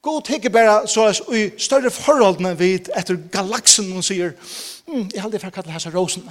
God 0.03 0.25
tenker 0.27 0.51
bare 0.51 0.87
så 0.87 1.05
er 1.07 1.19
i 1.31 1.43
større 1.57 1.91
forholdene 1.91 2.57
vid 2.59 2.89
etter 2.97 3.15
galaksen 3.31 3.87
og 3.95 4.03
sier 4.03 4.33
mm, 4.87 5.13
jeg 5.13 5.21
heldig 5.23 5.39
for 5.39 5.47
å 5.47 5.55
kalle 5.55 5.75
hese 5.75 5.93
rosen. 5.93 6.25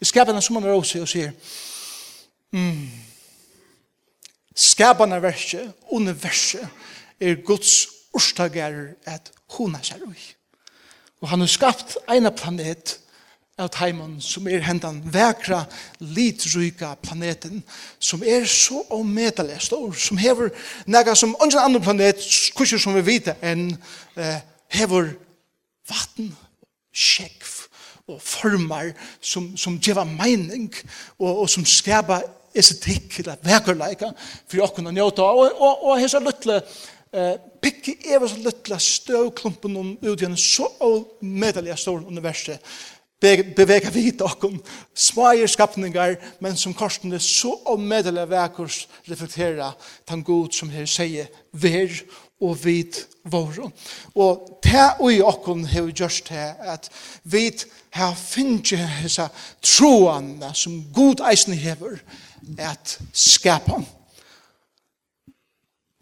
Vi 0.00 0.08
skaper 0.08 0.34
den 0.34 0.42
som 0.42 0.58
en 0.58 0.66
rose 0.66 0.98
og 0.98 1.10
sier 1.10 1.30
mm, 2.50 2.88
skapende 4.58 5.20
verset, 5.22 5.70
universet 5.92 6.66
er 7.20 7.38
Guds 7.46 7.86
orstager 8.16 8.96
at 9.06 9.30
hun 9.54 9.76
er 9.78 9.86
seg 9.86 10.02
Og 11.20 11.28
han 11.28 11.44
har 11.44 11.52
skapt 11.52 11.96
en 12.08 12.32
planet 12.34 12.98
av 13.60 13.70
teimen 13.74 14.16
som 14.24 14.48
er 14.48 14.64
hendan 14.64 15.00
vekra, 15.12 15.64
litryka 16.00 16.94
planeten 17.02 17.62
som 17.98 18.24
er 18.24 18.46
så 18.48 18.82
omedelig 18.96 19.60
stor, 19.68 19.92
som 19.92 20.20
hever 20.20 20.52
nega 20.86 21.14
som 21.14 21.36
ungen 21.40 21.60
andre 21.60 21.82
planet, 21.84 22.24
kusher 22.56 22.80
som 22.80 22.96
vi 22.96 23.04
vite, 23.06 23.36
enn 23.42 23.70
eh, 24.16 24.40
hever 24.72 25.12
vatten, 25.90 26.32
skjekv 26.90 27.56
og 28.10 28.20
formar 28.22 28.90
som, 29.22 29.52
som 29.56 29.78
geva 29.82 30.04
mening 30.04 30.70
og, 31.18 31.44
og 31.44 31.48
som 31.50 31.66
skapa 31.66 32.20
estetikk 32.56 33.20
eller 33.22 33.38
vekerleika 33.46 34.10
for 34.50 34.64
å 34.64 34.70
kunne 34.74 34.92
njota 34.94 35.28
og, 35.30 35.52
og, 35.54 35.84
og 35.86 36.00
hese 36.00 36.18
luttle 36.22 36.56
eh, 36.58 37.36
pikki 37.62 37.94
eva 38.10 38.26
så 38.26 38.40
luttle 38.42 38.80
støvklumpen 38.82 39.76
om 39.78 39.92
utgjenne 40.02 40.40
så 40.40 40.66
og 40.82 41.22
medelig 41.22 41.78
stor 41.78 42.02
universet 42.08 42.58
beveger 43.20 43.90
vi 43.90 44.10
dere 44.10 44.50
smager 44.94 45.46
skapninger, 45.46 46.16
men 46.40 46.56
som 46.56 46.74
korsene 46.74 47.20
så 47.20 47.52
omedelig 47.66 48.28
vekkers 48.30 48.88
reflekterer 49.10 49.76
den 50.08 50.24
god 50.24 50.52
som 50.56 50.70
her 50.70 50.86
sier 50.88 51.28
ver 51.52 51.92
og 52.40 52.64
vid 52.64 53.02
våre. 53.24 53.70
Og 54.14 54.60
det 54.64 54.86
og 55.00 55.12
i 55.12 55.20
okken 55.20 55.66
har 55.68 55.82
vi 55.82 55.92
gjort 55.92 56.32
her, 56.32 56.54
at 56.60 56.88
vi 57.24 57.50
har 57.92 58.14
finnet 58.16 58.72
disse 59.02 59.28
troene 59.62 60.54
som 60.54 60.84
god 60.94 61.20
eisen 61.30 61.54
hever, 61.54 62.00
at 62.58 62.98
skapa 63.12 63.82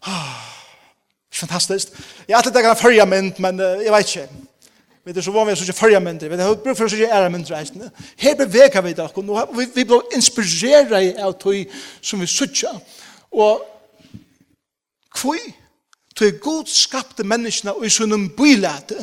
Ah, 0.01 0.39
fantastisk. 1.31 1.89
fantastiskt. 1.91 1.91
har 2.29 2.35
alltid 2.37 2.53
det 2.53 2.63
kan 2.63 2.77
følge 2.77 3.05
mynd, 3.05 3.39
men 3.39 3.59
uh, 3.59 3.65
jeg 3.83 3.91
vet 3.91 4.15
ikke. 4.15 4.48
Vi 5.13 5.17
er 5.17 5.21
så 5.21 5.31
vanlige 5.31 5.55
som 5.55 5.63
ikke 5.63 5.79
følger 5.79 5.99
mindre, 5.99 6.29
vi 6.29 6.35
har 6.37 6.53
brukt 6.53 6.77
for 6.77 6.85
å 6.85 6.93
ikke 6.93 7.15
ære 7.17 7.29
mindre 7.33 7.57
eisene. 7.57 7.87
Her 8.21 8.35
beveger 8.37 8.83
vi 8.85 8.91
dere, 8.93 9.09
og 9.17 9.55
vi, 9.57 9.65
vi 9.73 9.85
blir 9.89 10.13
inspireret 10.13 11.17
av 11.17 11.33
tog 11.41 11.71
som 12.01 12.21
vi 12.21 12.27
sutja. 12.29 12.75
Og 13.33 13.63
kvøy, 15.17 15.41
tog 16.13 16.37
god 16.43 16.69
skapte 16.69 17.25
menneskene 17.25 17.73
og 17.73 17.87
i 17.87 17.89
sånne 17.89 18.21
bylete. 18.37 19.01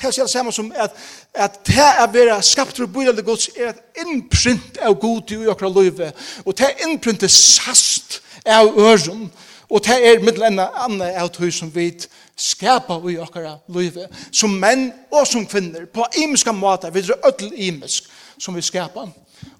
Det 0.00 0.08
er 0.08 0.16
det 0.16 0.30
samme 0.32 0.52
som 0.52 0.72
at, 0.72 0.96
at 1.34 1.60
det 1.68 1.76
er 1.76 2.12
vera 2.12 2.40
skapt 2.40 2.80
og 2.80 2.92
bylete 2.92 3.24
gods 3.26 3.50
er 3.52 3.74
et 3.74 4.00
innprint 4.00 4.80
av 4.80 4.96
god 5.00 5.36
i 5.36 5.44
okra 5.52 5.68
løyve, 5.72 6.12
og 6.44 6.56
det 6.56 6.70
er 6.70 6.86
innprintet 6.88 7.32
sast 7.32 8.22
av 8.48 8.72
øren, 8.80 9.28
og 9.68 9.84
det 9.84 9.96
er 10.00 10.24
middel 10.24 10.48
enn 10.48 10.62
annet 10.64 11.20
av 11.20 11.28
tog 11.36 11.52
som 11.52 11.68
vi 11.74 11.90
sutja 11.92 12.24
skapa 12.36 12.98
i 13.10 13.16
okkara 13.18 13.56
løyve 13.72 14.08
som 14.32 14.52
menn 14.60 14.90
og 15.10 15.26
som 15.26 15.46
kvinner, 15.46 15.86
på 15.86 16.04
imiska 16.22 16.52
måter, 16.52 16.90
vi 16.90 17.00
er 17.00 17.28
ødel 17.28 17.52
imisk 17.56 18.10
som 18.38 18.56
vi 18.56 18.62
skapa. 18.62 19.06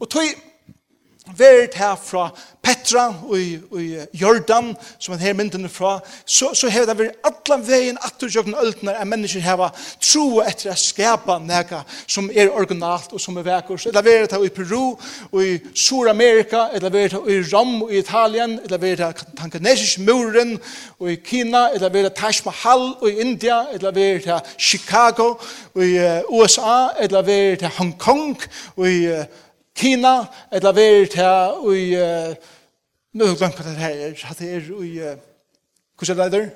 Og 0.00 0.08
tog 0.10 0.22
vært 1.34 1.74
her 1.74 1.96
fra 1.98 2.30
Petra 2.66 3.06
og 3.28 3.38
i, 3.38 3.58
i 3.78 4.18
Jordan, 4.18 4.72
som 4.98 5.14
er 5.14 5.22
her 5.22 5.36
myndene 5.38 5.68
fra, 5.70 6.00
så, 6.24 6.50
så 6.54 6.70
har 6.72 6.86
det 6.88 6.96
vært 6.98 7.28
alle 7.28 7.58
veien 7.66 7.98
at 8.02 8.16
du 8.18 8.26
jøkken 8.26 8.56
øltene 8.58 8.96
at 8.96 9.06
mennesker 9.06 9.44
har 9.44 9.70
tro 10.02 10.40
etter 10.42 10.72
å 10.72 10.78
skapa 10.78 11.38
noe 11.42 11.82
som 12.10 12.30
er 12.34 12.50
originalt 12.50 13.14
og 13.14 13.22
som 13.22 13.38
er 13.38 13.46
vekker. 13.46 13.86
Eller 13.90 14.06
vært 14.06 14.34
her 14.34 14.46
i 14.46 14.50
Peru 14.54 14.96
og 14.96 15.38
i 15.42 15.54
Sur-Amerika, 15.74 16.66
eller 16.74 16.94
vært 16.94 17.16
her 17.18 17.30
i 17.30 17.38
Rom 17.52 17.86
og 17.86 17.94
i 17.94 18.02
Italien, 18.02 18.58
eller 18.64 18.82
vært 18.82 19.04
her 19.04 19.24
Tanganesisk 19.38 20.02
muren 20.06 20.56
og 20.98 21.10
i 21.12 21.18
Kina, 21.22 21.68
eller 21.74 21.94
vært 21.94 22.10
her 22.10 22.18
Taj 22.18 22.42
Mahal 22.48 22.86
og 22.96 23.08
i 23.10 23.18
India, 23.22 23.62
eller 23.74 23.94
vært 23.94 24.30
her 24.30 24.54
Chicago 24.58 25.34
og 25.74 25.82
i 25.86 25.96
USA, 26.32 26.96
eller 26.98 27.26
vært 27.26 27.66
her 27.66 27.78
Hong 27.78 27.94
Kong 28.00 28.34
og 28.76 28.86
i 28.90 29.04
uh, 29.12 29.26
Kina, 29.76 30.18
eller 30.52 30.72
veri 30.72 31.06
til 31.12 31.72
i, 31.76 31.86
nå 33.16 33.24
har 33.24 33.32
jeg 33.32 33.40
glemt 33.40 33.58
hva 33.58 33.64
det 33.66 33.80
her 33.80 33.98
er, 34.06 34.14
at 34.30 34.38
det 34.38 34.52
er 34.54 34.70
i, 34.84 34.92
hvordan 35.98 36.18
er 36.18 36.30
det 36.30 36.32
der? 36.32 36.48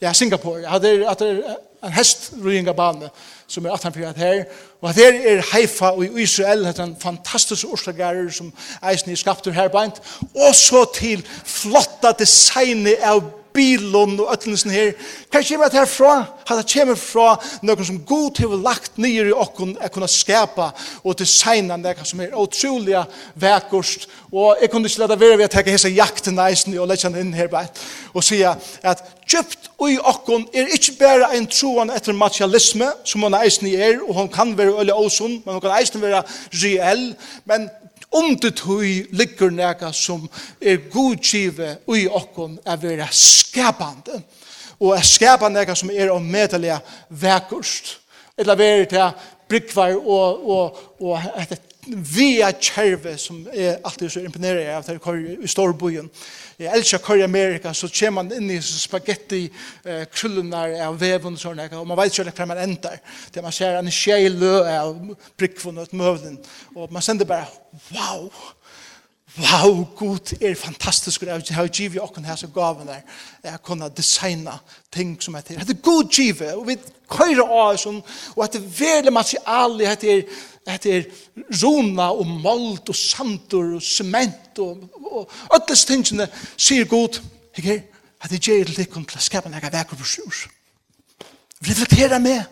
Ja, 0.00 0.12
Singapore. 0.12 0.60
Ja, 0.60 0.78
det 0.78 0.90
er, 0.94 1.10
at 1.10 1.18
det 1.18 1.28
er 1.30 1.54
en 1.86 1.92
hest 1.92 2.32
bane 2.76 3.10
som 3.46 3.66
er 3.66 3.70
18 3.70 4.16
her. 4.16 4.44
Og 4.80 4.90
at 4.90 4.96
det 4.96 5.32
er 5.32 5.42
Haifa 5.52 5.86
og 5.86 6.04
i 6.04 6.22
Israel, 6.22 6.64
det 6.64 6.78
er 6.78 6.84
en 6.84 6.96
fantastisk 7.00 7.66
orsagerer 7.66 8.30
som 8.30 8.52
eisen 8.90 9.10
er 9.10 9.16
skapt 9.16 9.46
her 9.46 9.68
beint. 9.68 10.02
Og 10.34 10.54
så 10.54 10.84
til 10.94 11.26
flotta 11.44 12.12
designet 12.18 13.00
av 13.02 13.22
bilon 13.56 14.18
og 14.20 14.32
öllun 14.34 14.58
sin 14.60 14.74
her. 14.74 14.92
Hva 15.32 15.42
kommer 15.42 15.72
det 15.72 15.80
herfra? 15.80 16.12
Det 16.46 16.66
kommer 16.72 17.00
fra 17.00 17.28
noen 17.66 17.88
som 17.88 18.02
god 18.06 18.38
har 18.42 18.56
lagt 18.62 19.00
nyer 19.02 19.30
i 19.30 19.34
okken 19.34 19.74
er 19.80 19.90
kunne 19.92 20.08
skapa 20.10 20.70
og 21.02 21.16
designa 21.18 21.78
noe 21.80 22.06
som 22.06 22.20
er 22.22 22.36
utrolig 22.36 23.00
vekkost. 23.34 24.06
Og 24.32 24.60
jeg 24.60 24.70
kunne 24.70 24.90
ikke 24.90 25.02
lade 25.04 25.20
være 25.20 25.38
ved 25.40 25.48
å 25.48 25.54
tenke 25.56 25.74
hese 25.74 25.92
jakten 25.94 26.38
eisen 26.44 26.76
og 26.78 26.90
lette 26.90 27.10
inn 27.16 27.34
her 27.34 27.50
bare 27.50 27.72
og 28.16 28.24
sier 28.24 28.56
at 28.86 29.02
djupt 29.28 29.68
i 29.84 29.98
okken 30.00 30.46
er 30.56 30.70
ikke 30.72 30.94
bare 31.00 31.32
en 31.36 31.48
troen 31.50 31.90
etter 31.92 32.16
materialisme 32.16 32.88
som 33.04 33.26
hun 33.26 33.36
eisen 33.36 33.68
er 33.68 33.98
og 34.00 34.14
hun 34.16 34.30
kan 34.32 34.54
være 34.56 34.78
øyne 34.80 34.94
åsund, 34.94 35.42
men 35.44 35.56
hun 35.56 35.60
kan 35.60 35.74
eisen 35.76 36.02
være 36.02 36.22
reell, 36.62 37.10
men 37.44 37.68
om 38.16 38.34
det 38.40 38.54
tøy 38.62 39.06
ligger 39.16 39.52
nega 39.52 39.92
som 39.92 40.26
er 40.60 40.82
godgive 40.92 41.76
ui 41.88 42.06
okkon 42.08 42.58
er 42.64 42.80
vera 42.80 43.08
skapande 43.12 44.20
og 44.80 44.96
er 44.96 45.06
skapande 45.06 45.60
nega 45.60 45.76
som 45.76 45.92
er 45.92 46.12
om 46.14 46.24
medelige 46.24 46.78
vekkurst 47.08 47.96
eller 48.38 48.58
vera 48.58 48.84
til 48.90 49.24
brikvar 49.48 49.94
og, 49.96 50.48
og, 50.50 50.78
og, 51.00 51.20
og 51.40 51.58
via 51.86 52.50
kjærve 52.52 53.14
som 53.20 53.44
er 53.52 53.78
alltid 53.84 54.10
så 54.10 54.22
imponerer 54.24 54.62
jeg 54.64 54.74
av 54.74 54.86
det 54.88 55.42
i 55.44 55.50
Storbojen. 55.50 56.08
Jeg 56.58 56.72
elsker 56.72 57.02
kjær 57.04 57.20
i 57.20 57.26
Amerika, 57.26 57.72
så 57.74 57.88
kommer 57.92 58.22
man 58.22 58.32
inn 58.36 58.50
i 58.54 58.60
spagetti 58.64 59.44
eh, 59.84 60.04
krullunar 60.12 60.74
av 60.86 60.98
veven 61.00 61.36
og 61.36 61.40
sånne, 61.40 61.68
og 61.78 61.86
man 61.88 61.98
vet 62.00 62.18
ikke 62.18 62.34
hva 62.40 62.48
man 62.52 62.62
endar. 62.64 62.98
Det 63.32 63.44
man 63.44 63.54
ser 63.54 63.78
en 63.78 63.92
skjei 63.92 64.28
lø 64.32 64.58
av 64.70 64.94
brikkvun 65.38 65.82
og 65.84 65.96
møvlen, 65.96 66.38
og 66.74 66.92
man 66.92 67.04
sender 67.04 67.28
bare, 67.28 67.48
wow, 67.92 68.30
wow, 69.38 69.84
god 69.96 70.32
er 70.40 70.54
fantastisk, 70.54 71.22
og 71.22 71.28
jeg 71.28 71.56
har 71.56 71.66
givet 71.66 72.02
åkken 72.02 72.24
her 72.24 72.36
som 72.36 72.50
gaven 72.54 72.88
der, 72.88 73.00
jeg 73.44 73.62
kunne 73.62 73.88
designa 73.96 74.58
ting 74.92 75.16
som 75.22 75.34
heter, 75.34 75.58
det 75.58 75.76
er 75.76 75.82
god 75.82 76.08
givet, 76.12 76.54
og 76.54 76.66
vi 76.68 76.76
køyre 77.10 77.44
av 77.44 77.74
oss, 77.74 77.86
og 77.86 78.52
det 78.52 78.62
er 78.62 78.70
veldig 78.78 79.12
materiale, 79.12 79.96
det 80.00 80.12
er, 80.14 80.22
det 80.82 80.96
er 80.96 81.04
rona 81.62 82.10
og 82.10 82.26
malt 82.26 82.88
og 82.88 82.96
sandur 82.96 83.76
og 83.76 83.82
cement 83.82 84.58
og, 84.58 84.88
og, 85.04 85.20
og 85.20 85.54
alle 85.54 85.76
stingene 85.76 86.28
sier 86.56 86.88
god, 86.90 87.20
ikke, 87.56 87.82
at 88.22 88.30
det 88.32 88.42
gjør 88.42 88.72
det 88.76 88.88
kun 88.90 89.04
til 89.04 89.20
å 89.20 89.24
skape 89.24 89.52
noen 89.52 89.72
vekker 89.72 90.00
for 90.00 90.08
sjur. 90.08 90.46
Reflektere 91.66 92.18
med, 92.20 92.42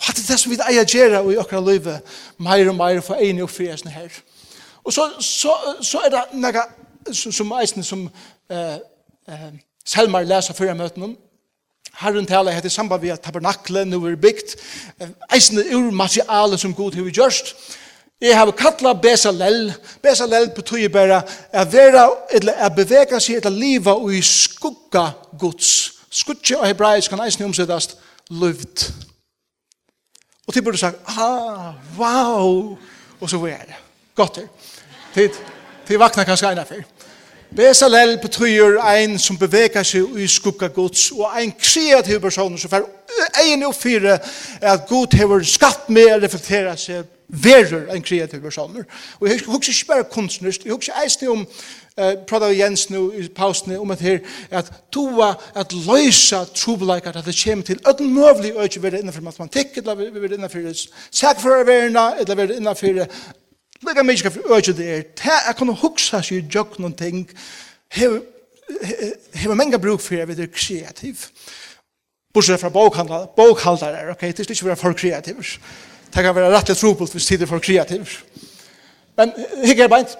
og 0.00 0.08
at 0.08 0.16
det 0.16 0.24
er 0.24 0.32
det 0.32 0.40
som 0.40 0.52
vi 0.52 0.58
eier 0.64 0.88
gjøre 0.88 1.22
i 1.32 1.38
åkra 1.40 1.60
livet, 1.60 2.12
mer 2.40 2.68
og 2.70 2.76
mer 2.76 3.00
for 3.04 3.20
enig 3.20 3.44
og 3.44 3.50
fri, 3.52 3.68
er 3.68 3.80
sånn 3.80 3.92
her, 3.92 4.12
Og 4.90 4.94
så, 4.94 5.10
så, 5.20 5.52
så 5.86 6.00
er 6.02 6.10
det 6.10 6.20
noe 6.42 6.62
som, 7.14 7.30
som 7.30 7.52
eisen 7.60 7.84
som 7.86 8.08
eh, 8.50 8.78
eh, 9.30 9.50
Selmar 9.86 10.24
leser 10.26 10.56
før 10.56 10.72
jeg 10.72 10.78
møter 10.80 10.98
noen. 10.98 11.12
Herren 12.00 12.26
taler 12.26 12.56
heter 12.56 12.72
samband 12.74 13.04
ved 13.04 13.12
at 13.14 13.22
tabernaklet 13.22 13.86
nå 13.86 14.00
er 14.08 14.16
bygd. 14.18 14.56
Eisen 15.30 15.60
er 15.62 15.70
ur 15.78 15.92
materialet 15.94 16.58
som 16.60 16.74
god 16.74 16.98
har 16.98 17.06
vi 17.06 17.14
gjørst. 17.14 17.52
Jeg 18.20 18.34
har 18.34 18.50
kattlet 18.58 18.98
Bezalel. 19.02 19.70
Bezalel 20.02 20.50
betyr 20.56 20.90
bare 20.90 21.20
å 21.22 21.64
være, 21.70 22.02
eller 22.40 22.66
å 22.66 22.72
bevege 22.74 23.22
seg 23.22 23.38
etter 23.38 23.54
livet 23.54 23.94
og 23.94 24.10
i 24.10 24.24
skugga 24.26 25.06
gods. 25.38 25.70
Skugge 26.10 26.58
og 26.58 26.66
hebraisk 26.66 27.14
kan 27.14 27.22
eisen 27.22 27.46
omsettast 27.46 27.94
løvd. 28.42 28.88
Og 30.50 30.58
til 30.58 30.66
burde 30.66 30.82
sagt, 30.82 30.98
ah, 31.14 31.78
wow, 31.94 32.74
og 33.20 33.30
så 33.30 33.38
var 33.38 33.70
det. 33.70 33.78
Godt 34.18 34.42
her. 34.42 34.50
Tid, 35.14 35.30
tid 35.88 35.98
vakna 35.98 36.24
kanskje 36.24 36.52
eina 36.52 36.64
fyr. 36.64 36.84
Besalel 37.56 38.18
betyr 38.22 38.76
ein 38.86 39.16
som 39.18 39.38
beveger 39.38 39.82
seg 39.82 40.18
i 40.22 40.26
skugga 40.30 40.68
gods, 40.70 41.08
og 41.10 41.32
ein 41.34 41.50
kreativ 41.58 42.20
person 42.22 42.58
som 42.58 42.70
fer 42.70 42.86
ein 43.42 43.64
og 43.66 43.74
fire 43.74 44.20
at 44.62 44.84
god 44.86 45.16
hevur 45.18 45.42
skapt 45.42 45.90
med 45.90 46.12
å 46.14 46.20
reflektera 46.22 46.76
seg 46.78 47.08
verur 47.26 47.90
ein 47.90 48.06
kreativ 48.06 48.42
person. 48.44 48.78
Og 49.18 49.26
jeg 49.26 49.42
husker 49.46 49.74
ikke 49.74 49.90
bare 49.90 50.06
kunstners, 50.12 50.60
jeg 50.64 50.74
husker 50.76 51.02
eisne 51.02 51.32
om 51.34 51.42
eh, 51.42 52.14
prata 52.30 52.46
av 52.46 52.54
Jens 52.54 52.86
nu 52.90 53.00
i 53.18 53.26
pausene 53.34 53.80
om 53.82 53.90
at 53.90 54.06
her 54.06 54.22
at 54.50 54.70
toa 54.94 55.32
at 55.58 55.74
løysa 55.74 56.44
trobeleikar 56.54 57.18
at 57.18 57.26
det 57.26 57.38
kommer 57.42 57.66
til 57.66 57.82
at 57.82 58.00
møvlig 58.00 58.54
øyne 58.54 58.82
være 58.82 59.02
innenfor 59.02 59.26
matematikk, 59.26 59.82
eller 59.82 59.94
være 59.98 60.38
innenfor 60.38 60.86
sakførerverna, 61.10 62.12
eller 62.22 62.34
være 62.44 62.62
innenfor 62.62 63.06
Lega 63.86 64.02
mig 64.02 64.18
skal 64.20 64.36
urge 64.44 64.74
det 64.76 64.86
er, 64.92 65.02
ta 65.16 65.38
jeg 65.46 65.56
kan 65.56 65.72
huksa 65.82 66.20
seg 66.20 66.36
i 66.36 66.48
jok 66.52 66.76
noen 66.78 66.92
ting, 66.96 67.22
hever 67.96 69.56
menga 69.56 69.80
bruk 69.80 70.02
for 70.04 70.18
jeg 70.18 70.28
vet 70.28 70.42
er 70.44 70.50
kreativ. 70.52 71.24
Bortsett 72.34 72.60
fra 72.60 72.70
bokhandlare, 72.70 74.12
ok, 74.12 74.20
det 74.20 74.44
er 74.44 74.52
ikke 74.52 74.68
være 74.68 74.76
for 74.76 74.92
kreativ. 74.92 75.40
Det 76.12 76.24
kan 76.24 76.34
være 76.36 76.52
rett 76.52 76.70
og 76.70 76.78
trobult 76.78 77.16
hvis 77.16 77.26
tid 77.26 77.42
er 77.42 77.50
for 77.50 77.62
kreativ. 77.62 78.20
Men 79.16 79.32
hikker 79.64 79.86
jeg 79.86 79.92
beint, 79.94 80.14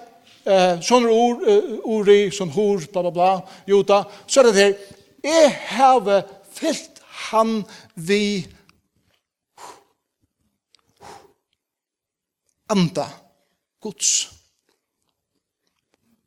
uh, 0.48 0.80
sånne 0.82 1.12
ord, 1.12 1.44
uh, 1.44 1.76
ori, 1.98 2.18
sånn 2.34 2.50
hor, 2.56 2.82
bla 2.92 3.04
bla 3.06 3.14
bla, 3.14 3.30
jota, 3.68 4.02
så 4.26 4.42
er 4.42 4.50
det 4.50 4.56
her, 4.58 4.74
jeg 5.24 5.54
har 5.76 6.10
fyllt 6.56 7.00
han 7.30 7.60
vi 7.94 8.46
anda? 12.70 13.06
Guds. 13.80 14.30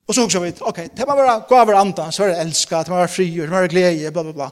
Og 0.07 0.15
så 0.15 0.24
husker 0.24 0.39
vi, 0.39 0.53
ok, 0.62 0.77
det 0.98 1.07
må 1.07 1.15
være 1.15 1.41
gaver 1.50 1.79
andan, 1.79 2.12
så 2.12 2.24
er 2.24 2.33
det 2.33 2.41
elska, 2.41 2.83
det 2.83 2.91
må 2.91 3.00
være 3.00 3.07
fri, 3.07 3.29
det 3.39 3.50
må 3.50 3.55
være 3.55 3.72
glede, 3.72 4.12
bla, 4.12 4.24
bla, 4.24 4.31
bla. 4.31 4.50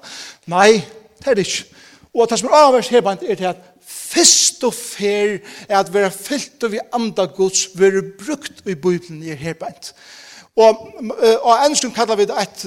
Nei, 0.47 0.71
det 1.19 1.27
er 1.27 1.35
det 1.35 1.47
ikke. 1.47 1.65
Og 2.13 2.29
det 2.29 2.39
som 2.39 2.49
er 2.49 2.55
avhvers 2.55 2.91
her 2.91 3.03
bant 3.03 3.23
er 3.23 3.35
til 3.39 3.49
at 3.49 3.59
fyrst 3.87 4.63
og 4.67 4.73
fer 4.73 5.37
er 5.67 5.79
at 5.79 5.93
være 5.93 6.11
fyllt 6.11 6.63
og 6.63 6.71
vi 6.71 6.79
anda 6.93 7.25
Guds, 7.25 7.67
være 7.75 8.03
brukt 8.19 8.63
i 8.65 8.75
Bibelen 8.75 9.23
i 9.23 9.35
her 9.35 9.53
bant. 9.59 9.93
Og, 10.59 10.87
og 11.41 11.65
enn 11.65 11.93
kallar 11.95 12.19
vi 12.19 12.27
det 12.27 12.35
et, 12.41 12.65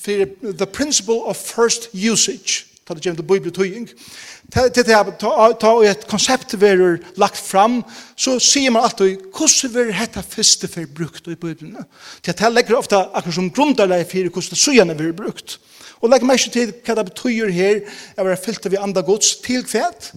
for 0.00 0.52
the 0.52 0.66
principle 0.66 1.20
of 1.24 1.36
first 1.36 1.90
usage 1.94 2.71
ta 2.86 2.94
det 2.94 3.04
gjemte 3.04 3.22
bibeltøying. 3.26 3.88
Ta 4.52 4.68
ta 4.72 5.72
et 5.86 6.06
konsept 6.10 6.56
verur 6.60 6.98
lagt 7.16 7.38
fram, 7.38 7.82
så 8.16 8.38
sier 8.42 8.70
man 8.74 8.84
alltid, 8.84 9.22
hvordan 9.30 9.74
vil 9.74 9.92
dette 9.94 10.22
første 10.22 10.68
for 10.68 10.88
brukt 10.96 11.28
i 11.28 11.36
bibelen? 11.36 11.76
Til 12.22 12.34
at 12.34 12.40
her 12.40 12.50
legger 12.50 12.76
ofta 12.76 13.06
akkurat 13.14 13.34
som 13.34 13.50
grunderleie 13.50 14.04
for 14.04 14.28
hvordan 14.28 14.58
søgjene 14.58 14.98
vil 14.98 15.14
brukt. 15.14 15.60
Og 16.02 16.10
legger 16.10 16.26
meg 16.26 16.40
ikke 16.40 16.54
til 16.56 16.74
hva 16.82 16.98
det 16.98 17.06
betyr 17.12 17.54
her, 17.54 17.80
jeg 18.16 18.26
var 18.26 18.44
fyllt 18.44 18.66
av 18.66 18.78
andre 18.82 19.02
gods 19.06 19.36
til 19.44 19.62
kvæt, 19.64 20.12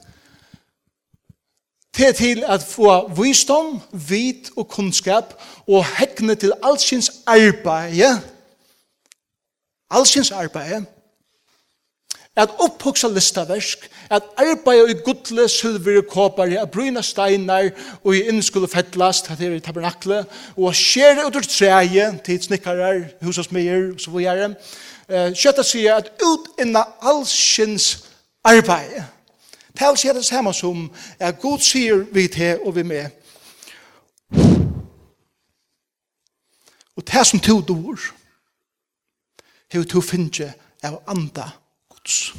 til 1.95 2.13
til 2.13 2.43
at 2.43 2.63
få 2.63 3.07
visdom, 3.15 3.77
vit 3.93 4.49
og 4.57 4.67
kunnskap, 4.67 5.37
og 5.67 5.85
hekkene 5.99 6.35
til 6.35 6.51
allsins 6.63 7.11
arbeid, 7.25 8.19
allsins 9.89 10.31
arbeid, 10.31 10.89
at 12.35 12.51
opphugsa 12.59 13.07
listaversk, 13.07 13.89
at 14.09 14.23
arbeida 14.37 14.91
i 14.91 14.93
gudle, 14.93 15.49
sylver 15.49 15.97
og 15.97 16.07
kåpar, 16.11 16.51
at 16.61 16.71
bryna 16.71 17.01
steinar 17.01 17.69
og 18.03 18.15
i 18.15 18.25
innskulle 18.27 18.67
fettlast, 18.67 19.31
at 19.31 19.39
det 19.39 19.47
er 19.47 19.55
i 19.55 19.59
tabernakle, 19.63 20.25
og 20.57 20.69
at 20.69 20.75
skjere 20.75 21.27
ut 21.27 21.35
ur 21.35 21.47
treie, 21.47 22.09
tid 22.25 22.41
snikkarar, 22.41 23.05
husasmeier, 23.23 23.93
og 23.93 23.99
så 23.99 24.11
vore 24.11 24.49
eh, 25.07 25.31
Kjøtta 25.31 25.63
sier 25.63 25.95
at 25.95 26.11
ut 26.23 26.51
inna 26.59 26.83
allsins 27.01 28.09
arbeid. 28.43 29.03
Tal 29.75 29.97
sier 29.97 30.15
det 30.15 30.25
samme 30.25 30.53
som 30.53 30.89
at 31.19 31.39
god 31.39 31.59
sier 31.59 32.05
vi 32.11 32.27
til 32.27 32.59
og 32.65 32.75
vi 32.75 32.83
med. 32.83 33.09
Og 36.95 37.03
det 37.03 37.27
som 37.27 37.39
to 37.39 37.61
dår, 37.61 37.99
hever 39.71 39.85
to 39.85 40.01
finne 40.01 40.53
av 40.83 41.01
anda 41.07 41.51
Guds. 42.05 42.35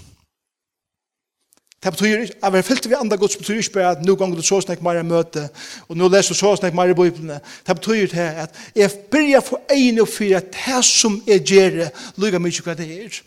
Det 1.83 1.93
betyr 1.93 2.21
ikke, 2.21 2.35
at 2.43 2.53
vi 2.53 2.59
er 2.59 2.63
fyllt 2.63 2.89
vi 2.89 2.95
andre 2.95 3.17
Guds, 3.17 3.37
betyr 3.37 3.57
ikke 3.57 3.73
bare 3.73 3.91
at 3.97 4.05
nå 4.05 4.15
ganger 4.15 4.37
du 4.37 4.43
så 4.43 4.61
snakk 4.61 4.83
mer 4.83 5.03
møte, 5.03 5.49
og 5.89 5.97
nå 5.97 6.09
leser 6.09 6.35
du 6.35 6.39
så 6.39 6.55
snakk 6.57 6.75
mer 6.75 6.91
i 6.91 6.95
Bibelen. 6.95 7.41
Det 7.67 7.77
betyr 7.77 8.07
det 8.07 8.27
at 8.47 8.55
jeg 8.75 8.91
begynner 9.11 9.41
for 9.41 9.61
en 9.71 10.01
og 10.01 10.09
fire, 10.09 10.37
at 10.37 10.55
det 10.55 10.85
som 10.85 11.23
jeg 11.27 11.45
gjør, 11.45 11.89
lykker 12.17 12.43
mye 12.43 12.65
hva 12.65 12.75
det 12.79 12.89
er, 12.91 13.21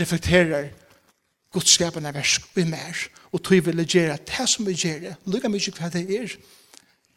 reflekterer 0.00 0.68
Guds 1.52 1.76
skapende 1.76 2.12
versk 2.14 2.48
i 2.56 2.64
mer, 2.68 3.04
og 3.32 3.42
tog 3.42 3.64
vil 3.66 3.84
gjøre 3.86 4.12
at 4.12 4.28
det 4.28 4.48
som 4.48 4.68
jeg 4.68 4.80
gjør, 4.84 5.16
lykker 5.32 5.52
mye 5.52 5.76
hva 5.78 5.92
det 5.92 6.06
er, 6.20 6.36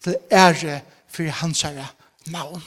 det 0.05 0.17
er 0.29 0.81
for 1.07 1.31
hans 1.41 1.63
herre 1.67 1.87
navn. 2.27 2.63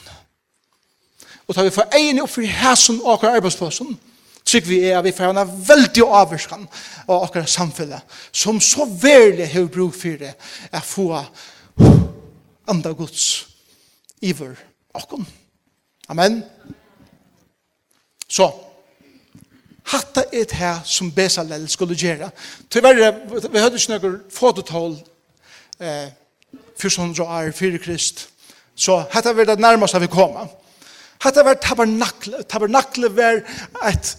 Og 1.47 1.55
tar 1.55 1.65
vi 1.65 1.71
for 1.71 1.89
en 1.97 2.25
og 2.25 2.29
fire, 2.29 2.47
her 2.47 2.75
som 2.75 3.01
åker 3.05 3.29
arbeidsplassen, 3.29 3.97
trygg 4.52 4.68
vi 4.68 4.80
er 4.85 4.99
at 4.99 5.06
vi 5.06 5.14
får 5.16 5.32
en 5.32 5.52
veldig 5.68 6.04
avvarskan 6.04 6.66
av 7.06 7.23
akkurat 7.25 7.50
samfunnet, 7.50 8.02
som 8.32 8.61
så 8.61 8.85
veldig 8.87 9.49
har 9.52 9.71
brug 9.73 9.94
for 9.97 10.21
det, 10.21 10.35
er 10.73 10.85
få 10.85 11.09
andre 12.68 12.94
gods 12.94 13.47
iver 14.21 14.56
akkurat. 14.94 15.26
Amen. 16.09 16.42
Så, 18.28 18.50
hatta 19.88 20.25
er 20.32 20.44
det 20.49 20.59
her 20.59 20.82
som 20.85 21.12
Besalel 21.12 21.68
skulle 21.68 21.97
gjøre. 21.97 22.30
Tyverre, 22.71 23.12
vi 23.52 23.61
hadde 23.61 23.78
ikke 23.80 23.97
noen 23.97 24.18
fototål 24.32 24.97
eh, 25.80 26.11
400 26.80 27.25
år, 27.25 27.52
4 27.56 27.78
krist. 27.78 28.26
Så 28.75 29.02
hatta 29.12 29.32
var 29.32 29.49
det 29.49 29.61
nærmest 29.61 30.00
vi 30.00 30.11
kom. 30.12 30.37
Hatta 31.23 31.44
var 31.44 31.61
tabernakle. 31.61 32.42
Tabernakle 32.49 33.12
var 33.16 33.42
et 33.88 34.16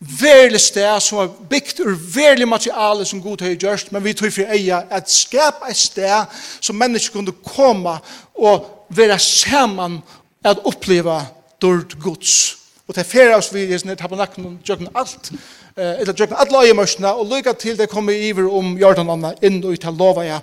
verlig 0.00 0.60
sted 0.60 1.02
som 1.04 1.18
var 1.18 1.32
bygd 1.50 1.82
ur 1.84 1.96
verlig 2.14 2.48
materiale 2.48 3.04
som 3.04 3.20
god 3.22 3.42
har 3.44 3.56
gjørst, 3.56 3.92
men 3.92 4.04
vi 4.04 4.14
tog 4.16 4.32
for 4.32 4.48
eia 4.48 4.82
at 4.90 5.10
skapa 5.12 5.68
et 5.68 5.76
sted 5.76 6.40
som 6.60 6.78
mennesker 6.80 7.18
kunne 7.18 7.36
komme 7.44 7.98
og 8.34 8.86
være 8.88 9.18
sammen 9.20 10.00
at 10.44 10.64
oppleva 10.64 11.20
dård 11.60 11.98
gods. 12.00 12.56
Og 12.88 12.96
til 12.96 13.06
fyrir 13.06 13.36
oss 13.36 13.52
vi 13.54 13.68
i 13.68 13.76
sånne 13.78 13.94
tabernakten 13.94 14.48
og 14.48 14.64
djøkken 14.66 14.88
alt, 14.98 15.30
eller 15.76 16.16
djøkken 16.16 16.40
alle 16.40 16.64
øyemørsene, 16.66 17.12
og 17.12 17.28
lykka 17.30 17.52
til 17.52 17.76
det 17.78 17.90
kommer 17.92 18.16
iver 18.16 18.48
om 18.50 18.72
Jordananna 18.80 19.34
inn 19.46 19.60
og 19.62 19.76
til 19.78 20.00
lovaja 20.00 20.40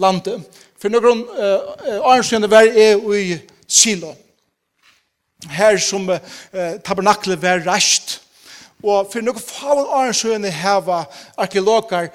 landet. 0.00 0.46
For 0.80 0.88
noen 0.88 1.04
grunn, 1.04 1.26
arnsene 2.08 2.48
var 2.48 2.70
er 2.70 3.02
i 3.18 3.36
Silo. 3.68 4.14
Her 5.50 5.76
som 5.80 6.08
uh, 6.08 6.18
tabernaklet 6.84 7.40
var 7.42 7.62
rast, 7.66 8.18
Og 8.82 9.10
for 9.12 9.24
noen 9.24 9.42
faen 9.42 9.82
åren 9.84 10.16
søgne 10.16 10.52
heva 10.54 11.04
arkeologer 11.36 12.08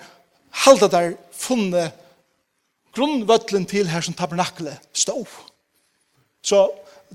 halda 0.66 0.90
der 0.90 1.14
funnet 1.36 1.94
grunnvøtlen 2.96 3.66
til 3.66 3.90
her 3.92 4.02
som 4.02 4.14
tabernakle 4.14 4.78
stå. 4.94 5.18
Så 6.46 6.64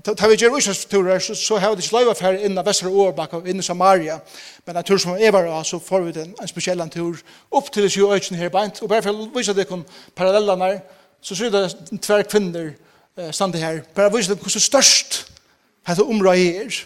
tar 0.05 0.29
vi 0.29 0.37
gjør 0.37 0.57
Israels 0.57 0.85
turer, 0.85 1.19
så, 1.19 1.35
så 1.35 1.57
har 1.57 1.75
vi 1.75 1.83
ikke 1.83 1.97
løyva 1.97 2.13
fer 2.17 2.37
inn 2.45 2.57
av 2.57 2.67
Vestra 2.67 2.89
Årbakk 2.89 3.33
og 3.39 3.49
inn 3.49 3.59
i 3.59 3.65
Samaria. 3.65 4.19
Men 4.65 4.77
en 4.77 4.85
tur 4.87 5.01
som 5.01 5.17
er 5.17 5.33
var, 5.33 5.49
så 5.67 5.79
får 5.79 6.05
vi 6.05 6.15
den, 6.15 6.35
en 6.41 6.49
spesiell 6.49 6.83
tur 6.89 7.19
opp 7.51 7.71
til 7.71 7.83
det 7.85 7.91
sju 7.93 8.07
øyne 8.07 8.37
her 8.37 8.53
beint. 8.53 8.81
Og 8.81 8.89
bare 8.89 9.03
for 9.05 9.11
å 9.11 9.29
vise 9.35 9.55
deg 9.57 9.73
parallellene 10.15 10.69
her, 10.69 10.79
så 11.21 11.35
ser 11.37 11.51
det 11.53 11.65
tver 12.01 12.23
kvinner 12.29 12.71
eh, 13.17 13.31
stande 13.31 13.61
her. 13.61 13.83
Bare 13.95 14.13
vise 14.13 14.33
deg 14.33 14.41
hvordan 14.41 14.67
størst 14.69 15.21
dette 15.87 16.05
området 16.05 16.63
er. 16.63 16.81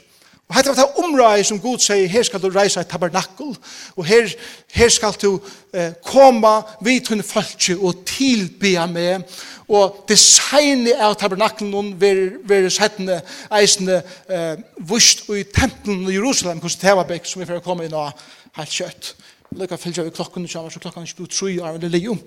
Og 0.45 0.55
hetta 0.55 0.69
var 0.69 0.77
det 0.77 1.03
området 1.03 1.45
som 1.47 1.59
Gud 1.59 1.81
sier, 1.81 2.05
her 2.07 2.23
skal 2.23 2.41
du 2.41 2.51
reise 2.53 2.79
et 2.79 2.89
tabernakkel, 2.89 3.55
og 3.95 4.05
her, 4.05 4.29
her 4.77 4.91
skal 4.93 5.15
du 5.21 5.39
eh, 5.73 5.95
komme 6.05 6.51
vid 6.85 7.01
tunne 7.07 7.25
folk 7.25 7.65
og 7.79 8.03
tilbe 8.05 8.75
med, 8.91 9.25
og 9.67 10.03
designet 10.09 11.01
av 11.01 11.15
tabernakkelen 11.17 11.95
vil 11.97 12.69
sette 12.69 13.21
eisene 13.57 13.97
eh, 14.29 14.61
vust 14.85 15.25
i 15.33 15.41
tempelen 15.49 16.05
i 16.11 16.19
Jerusalem, 16.19 16.61
hos 16.61 16.77
Tevabek, 16.77 17.25
som 17.25 17.41
vi 17.41 17.49
får 17.49 17.65
komme 17.65 17.87
inn 17.87 17.97
og 17.97 18.13
helt 18.59 18.77
kjøtt. 18.77 19.15
Lykke 19.57 19.81
fylgja 19.81 20.05
vi 20.05 20.13
klokken, 20.13 20.45
så 20.47 20.67
klokken 20.77 21.09
ikke 21.09 21.23
blir 21.23 21.33
tru, 21.33 21.49
og 21.65 21.81
det 21.81 21.89
er 21.89 22.05
jo. 22.05 22.19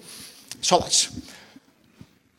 Sånn. 0.58 0.90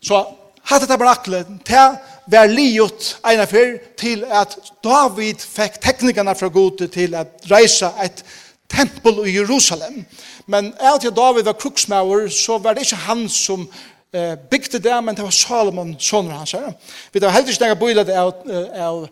Så 0.03 0.19
hatt 0.69 0.83
et 0.83 0.91
tabernakel, 0.91 1.39
til 1.65 1.97
vær 2.29 2.49
liot 2.51 3.15
eina 3.25 3.45
fyr 3.49 3.77
til 3.97 4.25
at 4.25 4.57
David 4.85 5.41
fekk 5.41 5.79
teknikerna 5.81 6.35
fra 6.37 6.51
gode 6.53 6.87
til 6.93 7.15
at 7.17 7.47
reisa 7.49 7.91
et 8.03 8.23
tempel 8.69 9.23
i 9.25 9.35
Jerusalem. 9.39 10.03
Men 10.45 10.73
av 10.79 10.99
til 11.01 11.13
David 11.15 11.47
var 11.47 11.57
kruksmauer, 11.57 12.27
så 12.29 12.57
var 12.57 12.73
det 12.73 12.85
ikke 12.85 13.01
han 13.07 13.25
som 13.29 13.65
eh, 14.13 14.35
bygde 14.51 14.79
det, 14.79 15.03
men 15.03 15.15
det 15.15 15.25
var 15.25 15.33
Salomon, 15.33 15.95
sonen 15.99 16.31
hans. 16.37 16.51
Her. 16.51 16.73
Vi 17.13 17.19
tar 17.19 17.33
heldig 17.33 17.55
ikke 17.57 17.75
bøyla 17.79 18.05
det 18.05 18.17
av, 18.17 18.33
av 18.73 19.07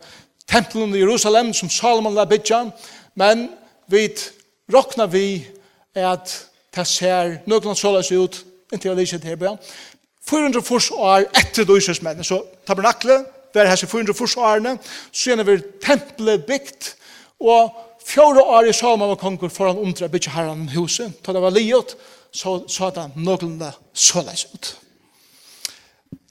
tempelen 0.49 0.95
i 0.95 1.01
Jerusalem 1.01 1.53
som 1.53 1.69
Salomon 1.69 2.15
la 2.15 2.25
bygja, 2.25 2.65
men 3.15 3.49
vi 3.87 4.07
råkna 4.73 5.05
vi 5.05 5.45
at 5.95 6.33
det 6.75 6.85
ser 6.87 7.39
noen 7.49 7.75
såles 7.75 8.11
ut, 8.11 8.43
inntil 8.73 8.91
jeg 8.91 8.99
lyser 8.99 9.21
til 9.23 9.33
her, 9.33 9.57
400 10.27 10.63
fors 10.65 10.91
år 10.91 11.27
etter 11.37 11.67
Løyses 11.67 12.01
menn. 12.03 12.23
Så 12.23 12.41
tabernakle, 12.67 13.23
var 13.55 13.69
hans 13.71 13.83
i 13.83 13.89
400 13.89 14.13
fors 14.17 14.37
årene, 14.37 14.77
så 15.11 15.31
gjerne 15.31 15.45
vi 15.47 15.59
tempelet 15.83 16.45
bygd, 16.45 16.89
og 17.39 17.71
fjore 18.07 18.43
år 18.43 18.69
i 18.69 18.73
Salman 18.73 19.13
og 19.13 19.21
konger 19.21 19.51
foran 19.53 19.79
omdre 19.81 20.09
bygge 20.09 20.33
herren 20.33 20.67
huset. 20.75 21.13
Da 21.25 21.33
det 21.33 21.41
var 21.41 21.55
livet, 21.55 21.95
så 22.31 22.59
sa 22.69 22.91
det 22.93 23.09
noenlunde 23.15 23.71
så 23.93 24.23
leis 24.25 24.47
ut. 24.53 24.75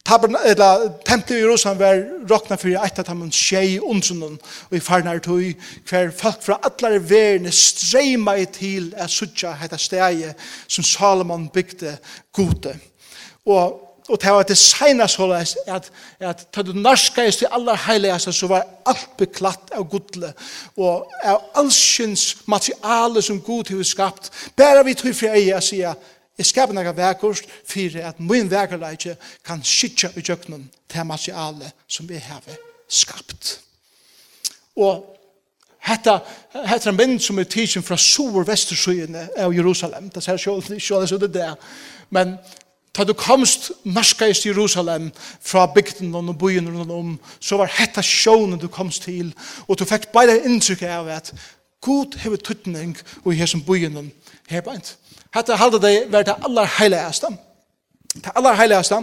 Tabern, 0.06 0.36
eller, 0.44 0.84
tempelet 1.06 1.40
i 1.40 1.42
Jerusalem 1.42 1.78
var 1.80 2.02
råkna 2.30 2.56
for 2.60 2.70
etter 2.70 3.02
at 3.02 3.08
han 3.10 3.32
skjei 3.34 3.80
ondsunnen, 3.82 4.36
og 4.68 4.76
i 4.76 4.80
farnar 4.80 5.18
tog 5.18 5.42
hver 5.88 6.12
folk 6.14 6.44
fra 6.46 6.60
alle 6.62 7.00
verene 7.02 7.50
streima 7.50 8.36
i 8.38 8.46
til 8.46 8.92
at 8.96 9.10
sutja 9.10 9.56
heta 9.58 9.78
steget 9.80 10.38
som 10.68 10.86
Salomon 10.86 11.48
bygde 11.50 11.96
gode. 12.32 12.76
Og 13.46 13.82
og 14.08 14.20
det 14.22 14.32
var 14.32 14.42
det 14.46 14.56
sena 14.58 15.06
såleis 15.10 15.56
at, 15.66 15.90
at 16.20 16.44
da 16.54 16.62
du 16.62 16.72
norskais 16.72 17.40
til 17.40 17.50
aller 17.50 17.78
heiligast 17.86 18.32
så 18.34 18.46
var 18.50 18.66
alt 18.86 19.16
beklatt 19.18 19.72
av 19.74 19.88
godle, 19.90 20.32
og 20.76 21.10
av 21.24 21.42
allskyns 21.62 22.36
materiale 22.46 23.22
som 23.22 23.40
god 23.40 23.72
har 23.74 23.82
skapt 23.82 24.30
bare 24.56 24.84
vi 24.86 24.94
tog 24.94 25.14
fri 25.14 25.32
eia 25.40 25.60
sier 25.60 25.96
jeg 26.36 26.46
skaper 26.46 26.76
noen 26.76 26.96
verkost 26.96 27.48
for 27.64 28.00
at 28.04 28.20
min 28.20 28.50
verkerleitje 28.50 29.16
kan 29.46 29.62
skitja 29.64 30.12
i 30.14 30.24
jøkkenen 30.24 30.68
til 30.88 31.08
materiale 31.08 31.72
som 31.88 32.08
vi 32.08 32.20
har 32.20 32.42
skapt 32.88 33.58
og 34.76 35.12
Hetta 35.86 36.18
hetta 36.66 36.90
mynd 36.90 37.20
sum 37.22 37.38
er 37.38 37.46
teaching 37.46 37.84
frá 37.86 37.94
sur 37.96 38.42
vestursøyna 38.42 39.28
av 39.38 39.52
Jerusalem. 39.54 40.08
Ta 40.10 40.20
sér 40.20 40.40
sjálv 40.42 40.66
sjálv 40.82 41.06
so 41.06 41.18
det 41.22 41.30
der. 41.34 41.54
Men 42.10 42.34
Ta 42.96 43.04
du 43.04 43.12
komst 43.12 43.70
maska 43.84 44.28
i 44.28 44.32
Jerusalem 44.32 45.10
fra 45.44 45.66
bygden 45.66 46.14
og 46.14 46.38
byen 46.40 46.68
rundt 46.72 46.92
om, 46.92 47.18
så 47.40 47.58
var 47.60 47.68
hetta 47.68 48.00
sjånen 48.00 48.58
du 48.58 48.70
komst 48.72 49.04
til, 49.04 49.34
og 49.68 49.76
du 49.76 49.84
fikk 49.84 50.08
bare 50.14 50.38
inntrykk 50.48 50.86
av 50.88 51.10
at 51.12 51.32
God 51.84 52.16
hever 52.22 52.40
tuttning 52.40 52.96
og 53.24 53.34
her 53.36 53.46
som 53.46 53.60
byen 53.60 54.08
her 54.48 54.64
beint. 54.64 54.94
Hetta 55.34 55.58
halda 55.60 55.82
deg 55.82 56.08
var 56.08 56.24
det 56.24 56.38
aller 56.48 56.72
heiligeste. 56.78 57.34
Det 58.16 58.32
aller 58.32 58.56
heiligeste, 58.56 59.02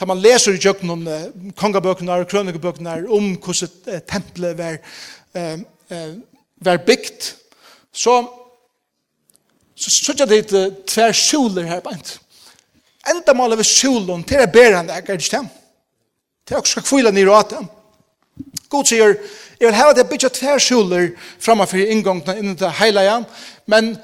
da 0.00 0.06
man 0.10 0.18
leser 0.18 0.58
i 0.58 0.62
jøkken 0.64 0.90
om 0.90 1.06
kongabøkene 1.54 2.18
og 2.18 2.26
krønikebøkene 2.32 3.04
om 3.06 3.36
hvordan 3.38 3.70
eh, 3.86 4.02
tempelet 4.02 4.58
var, 4.58 4.80
eh, 5.38 5.60
eh, 5.94 6.14
var 6.58 6.82
bygd, 6.82 7.34
så 7.94 8.18
så 9.78 9.90
sørger 9.94 10.26
det 10.26 10.86
tvær 10.90 11.12
skjuler 11.14 11.68
her 11.70 11.80
beint 11.84 12.16
enda 13.12 13.34
mål 13.34 13.56
av 13.56 13.64
solen 13.66 14.24
til 14.26 14.42
er 14.42 14.52
berende 14.52 14.94
jeg 14.94 15.08
er 15.08 15.18
ikke 15.18 15.36
dem. 15.36 15.48
er 16.50 16.60
også 16.60 16.78
skal 16.78 16.86
kvile 16.88 17.12
nere 17.12 17.34
av 17.36 17.48
dem. 17.50 17.68
God 18.68 18.88
sier, 18.88 19.16
jeg 19.58 19.66
vil 19.66 19.76
heve 19.76 19.92
at 19.94 19.98
jeg 20.00 20.08
bytter 20.08 20.32
tver 20.32 20.62
soler 20.62 21.10
framfor 21.40 21.80
inngångene 21.82 22.38
innen 22.38 22.56
det 22.58 22.70
heilige, 22.78 23.18
men 23.66 23.96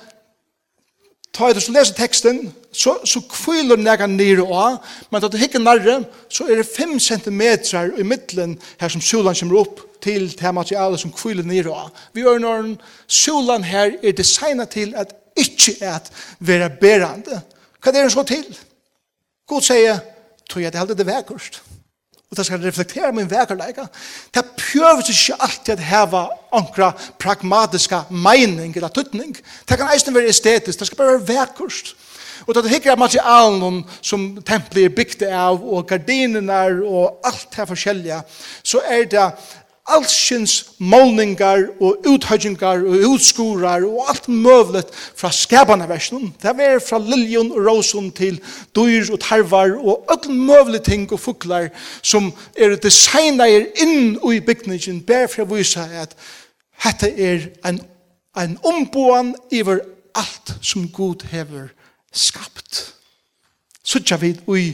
ta 1.34 1.48
etter 1.50 1.64
og 1.68 1.76
lese 1.76 1.94
teksten, 1.96 2.44
så, 2.74 2.96
så 3.06 3.22
kviler 3.30 3.78
nega 3.78 4.06
nere 4.10 4.44
av, 4.50 4.78
men 5.10 5.22
da 5.22 5.30
du 5.30 5.38
hikker 5.38 5.62
nærre, 5.62 6.00
så 6.30 6.48
er 6.48 6.60
det 6.60 6.68
fem 6.68 6.96
centimeter 6.98 7.92
i 7.98 8.06
middelen 8.06 8.56
her 8.80 8.90
som 8.90 9.02
solen 9.02 9.36
kommer 9.38 9.62
opp 9.62 9.82
til 10.04 10.28
det 10.34 10.54
materialet 10.54 11.00
som 11.00 11.14
kviler 11.14 11.46
nere 11.46 11.74
av. 11.74 11.90
Vi 12.12 12.24
gjør 12.24 12.42
når 12.42 12.70
solen 13.06 13.66
her 13.66 13.94
er 14.02 14.16
designet 14.16 14.74
til 14.74 14.94
at 14.98 15.14
ikke 15.38 15.78
at 15.86 16.10
være 16.38 16.70
berende. 16.80 17.40
Hva 17.82 17.92
er 17.92 18.04
det 18.04 18.12
så 18.14 18.22
til? 18.26 18.46
God 19.48 19.64
sier, 19.64 20.00
tror 20.50 20.62
jeg 20.64 20.72
det 20.72 20.80
heldig 20.80 20.98
det 20.98 21.07
vekkerst. 21.09 21.62
Og 22.30 22.38
det 22.38 22.46
skal 22.46 22.62
reflektere 22.64 23.12
min 23.14 23.30
vekerleika. 23.30 23.85
Det 24.35 24.42
prøves 24.59 25.11
ikke 25.12 25.37
alltid 25.44 25.76
at 25.76 25.85
heva 25.87 26.24
ankra 26.52 26.90
pragmatiska 27.18 28.00
meining 28.11 28.74
eller 28.76 28.88
tuttning. 28.88 29.37
Det 29.68 29.78
kan 29.78 29.92
eisen 29.94 30.14
være 30.14 30.33
estetisk, 30.33 30.78
det 30.78 30.87
skal 30.87 30.98
bare 30.98 31.12
være 31.20 31.28
vekkerst. 31.28 31.94
Og 32.46 32.54
det 32.54 32.72
hikker 32.72 32.92
av 32.92 32.98
materialen 32.98 33.85
som 34.02 34.26
tempelet 34.42 34.88
er 34.88 34.96
bygd 34.96 35.22
av, 35.28 35.62
og 35.62 35.87
gardiner 35.88 36.80
og 36.83 37.20
alt 37.24 37.46
det 37.54 37.68
forskjellige, 37.70 38.18
så 38.62 38.83
er 38.83 39.07
det 39.09 39.28
allsins 39.84 40.64
målningar 40.80 41.66
og 41.80 42.06
uthøyningar 42.08 42.84
og 42.88 43.02
utskurar 43.10 43.84
og 43.84 44.08
alt 44.08 44.28
møvlet 44.28 44.88
fra 45.16 45.28
skabana 45.32 45.84
versjonen. 45.88 46.32
Det 46.42 46.54
er 46.60 46.80
fra 46.80 46.98
liljon 46.98 47.52
og 47.52 47.66
rosen 47.66 48.08
til 48.16 48.40
dyr 48.76 49.12
og 49.12 49.20
tarvar 49.20 49.76
og 49.76 50.06
alt 50.10 50.30
møvlet 50.30 50.84
ting 50.84 51.04
og 51.12 51.20
fuklar 51.20 51.68
som 52.02 52.32
er 52.56 52.78
designer 52.80 53.68
inn 53.82 54.16
i 54.16 54.40
bygningen 54.40 55.02
bare 55.04 55.28
for 55.28 55.44
å 55.44 55.52
vise 55.52 55.84
at 56.00 56.16
dette 56.84 57.12
er 57.12 57.50
en, 57.68 57.82
en 58.36 58.56
omboan 58.64 59.34
iver 59.52 59.84
alt 60.16 60.56
som 60.62 60.88
Gud 60.88 61.26
hever 61.28 61.68
skapt. 62.12 62.94
Så 63.84 64.00
tja 64.00 64.16
vi 64.16 64.32
i 64.32 64.66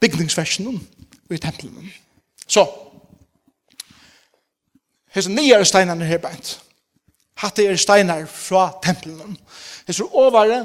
bygningsversjonen 0.00 0.76
og 1.28 1.34
i 1.34 1.40
tempelen. 1.40 1.92
Så, 2.46 2.66
Hesa 5.14 5.30
nyare 5.30 5.66
steinarna 5.66 6.06
her 6.06 6.22
beint. 6.22 6.58
Hatte 7.40 7.66
er 7.66 7.76
steinar 7.80 8.26
fra 8.30 8.70
tempelen. 8.84 9.36
Hesa 9.88 10.06
ovare 10.12 10.64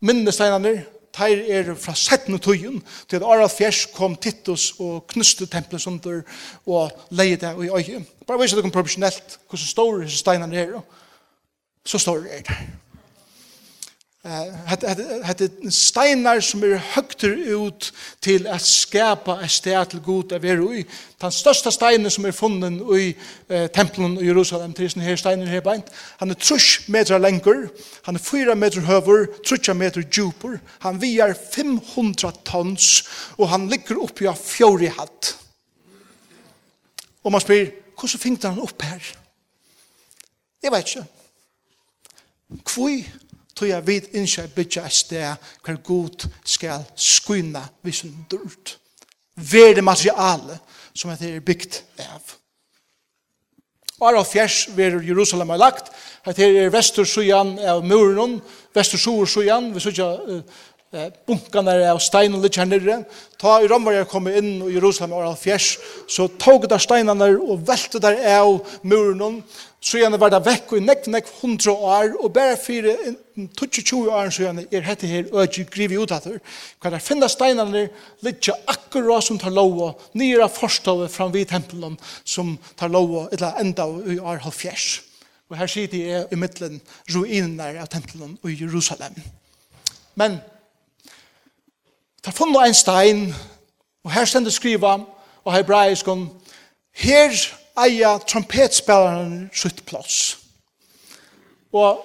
minne 0.00 0.32
steinarna 0.32 0.80
Teir 1.18 1.40
er 1.50 1.74
fra 1.74 1.94
17. 1.96 2.38
tøyen 2.38 2.82
til 3.10 3.24
Aral 3.24 3.48
Fjers 3.50 3.86
kom 3.94 4.14
Titus 4.16 4.70
og 4.78 5.06
knuste 5.10 5.48
tempelet 5.50 5.86
under 5.88 6.20
og 6.66 6.92
leie 7.10 7.36
det 7.40 7.54
i 7.64 7.70
øye. 7.70 8.04
Bare 8.26 8.38
viser 8.38 8.60
dere 8.60 8.70
proportionelt 8.70 9.38
hvordan 9.48 9.66
store 9.66 10.04
disse 10.04 10.20
steinene 10.20 10.60
er. 10.60 10.76
Så 11.86 11.98
store 11.98 12.28
er 12.28 12.44
det 12.46 12.58
hette 14.28 15.48
steinar 15.72 16.40
som 16.44 16.62
er 16.66 16.80
høgter 16.94 17.34
ut 17.56 17.88
til 18.24 18.46
at 18.50 18.62
skapa 18.64 19.38
et 19.44 19.52
sted 19.52 19.92
til 19.92 20.02
god 20.04 20.34
av 20.36 20.44
er 20.44 20.62
ui. 20.62 20.84
Den 21.20 21.34
største 21.34 21.72
steinen 21.74 22.10
som 22.10 22.26
er 22.28 22.36
funnen 22.36 22.80
i 22.94 23.08
eh, 23.48 23.66
tempelen 23.74 24.18
i 24.20 24.28
Jerusalem, 24.28 24.72
til 24.76 24.90
sånne 24.90 25.06
her 25.06 25.18
steiner 25.18 25.50
her 25.50 25.64
beint, 25.64 25.90
han 26.20 26.30
er 26.30 26.38
trus 26.38 26.88
meter 26.88 27.18
lengur, 27.18 27.68
han 28.06 28.18
er 28.18 28.22
fyra 28.22 28.54
meter 28.54 28.86
høver, 28.86 29.26
trus 29.46 29.70
meter 29.74 30.04
djupur, 30.06 30.58
han 30.84 31.00
viar 31.02 31.34
500 31.34 32.42
tons, 32.44 33.04
og 33.38 33.48
han 33.52 33.68
ligger 33.72 34.02
oppi 34.04 34.28
av 34.30 34.38
fjori 34.38 34.92
hatt. 34.98 35.34
Og 37.24 37.32
man 37.34 37.42
spyr, 37.42 37.72
hvordan 37.98 38.22
fingte 38.22 38.48
han 38.48 38.62
opp 38.62 38.82
her? 38.82 39.14
Jeg 40.62 40.72
vet 40.72 40.92
ikke. 40.92 41.06
Kvui 42.64 43.02
tog 43.58 43.68
jeg 43.68 43.86
vidt 43.86 44.12
innskje 44.14 44.46
bytja 44.54 44.84
et 44.86 44.94
sted 44.94 45.48
hver 45.66 45.78
god 45.84 46.28
skal 46.46 46.84
skyna 46.94 47.64
hun 48.06 48.26
dyrt. 48.30 48.76
Verde 49.34 49.82
materiale 49.82 50.58
som 50.94 51.10
det 51.18 51.34
er 51.34 51.42
bygd 51.42 51.80
av. 52.06 52.34
Og 53.98 54.14
av 54.14 54.26
fjers 54.30 54.68
ver 54.76 55.00
Jerusalem 55.02 55.50
er 55.50 55.58
lagt. 55.58 55.90
Det 56.26 56.44
er 56.46 56.70
vestursujan 56.70 57.56
av 57.58 57.82
muren, 57.86 58.36
vestur 58.74 59.00
vi 59.74 59.82
sykja 59.82 60.06
uh, 60.22 60.42
bunkarna 61.28 61.74
av 61.92 61.98
steinen 62.00 62.40
ligger 62.40 62.62
her 62.62 62.68
nere. 62.68 62.98
Ta 63.38 63.58
i 63.60 63.68
Romvarjar 63.68 64.08
kom 64.08 64.28
inn 64.30 64.62
i 64.64 64.74
Jerusalem 64.74 65.12
år 65.18 65.34
fjers, 65.36 65.76
så 66.08 66.28
tog 66.40 66.64
der 66.68 66.80
steinene 66.80 67.30
og 67.36 67.66
velte 67.68 68.00
der 68.00 68.16
av 68.38 68.62
muren. 68.82 69.42
Så 69.80 70.00
gjerne 70.00 70.18
var 70.18 70.32
det 70.32 70.40
vekk 70.42 70.72
og 70.74 70.82
nekk, 70.82 71.06
nekk 71.12 71.28
hundra 71.38 71.72
år, 71.72 72.14
og 72.18 72.32
bare 72.34 72.56
fire, 72.58 72.96
22 73.54 74.00
år 74.10 74.32
så 74.34 74.42
gjerne 74.48 74.64
er 74.74 74.82
hette 74.82 75.06
her 75.06 75.28
øyne 75.30 75.66
grive 75.70 76.00
ut 76.02 76.10
etter. 76.10 76.40
Kan 76.82 76.96
der 76.96 77.04
finne 77.04 77.28
steinene 77.30 77.84
ligger 78.26 78.58
akkurat 78.66 79.24
som 79.24 79.38
tar 79.38 79.54
lova, 79.54 79.92
nye 80.18 80.42
av 80.42 80.50
fram 81.12 81.32
vid 81.32 81.46
tempelen 81.52 81.98
som 82.24 82.56
tar 82.76 82.90
lova, 82.90 83.28
eller 83.32 83.60
enda 83.60 83.86
i 84.08 84.18
år 84.18 84.42
halv. 84.42 85.04
Og 85.48 85.56
her 85.56 85.66
sier 85.70 85.88
de 85.88 86.02
i 86.28 86.36
middelen 86.36 86.80
ruinene 87.08 87.78
av 87.80 87.86
tempelen 87.88 88.36
i 88.44 88.56
Jerusalem. 88.58 89.14
Men 90.18 90.40
Ta 92.22 92.30
er 92.30 92.34
funnet 92.34 92.66
en 92.66 92.74
stein, 92.74 93.34
og 94.04 94.12
her 94.12 94.24
stender 94.24 94.50
skriva, 94.50 94.98
og 95.44 95.54
hebraiskon, 95.54 96.28
her 96.92 97.34
eia 97.78 98.18
trompetspelaren 98.18 99.50
sitt 99.54 99.84
plass. 99.86 100.38
Og 101.72 102.00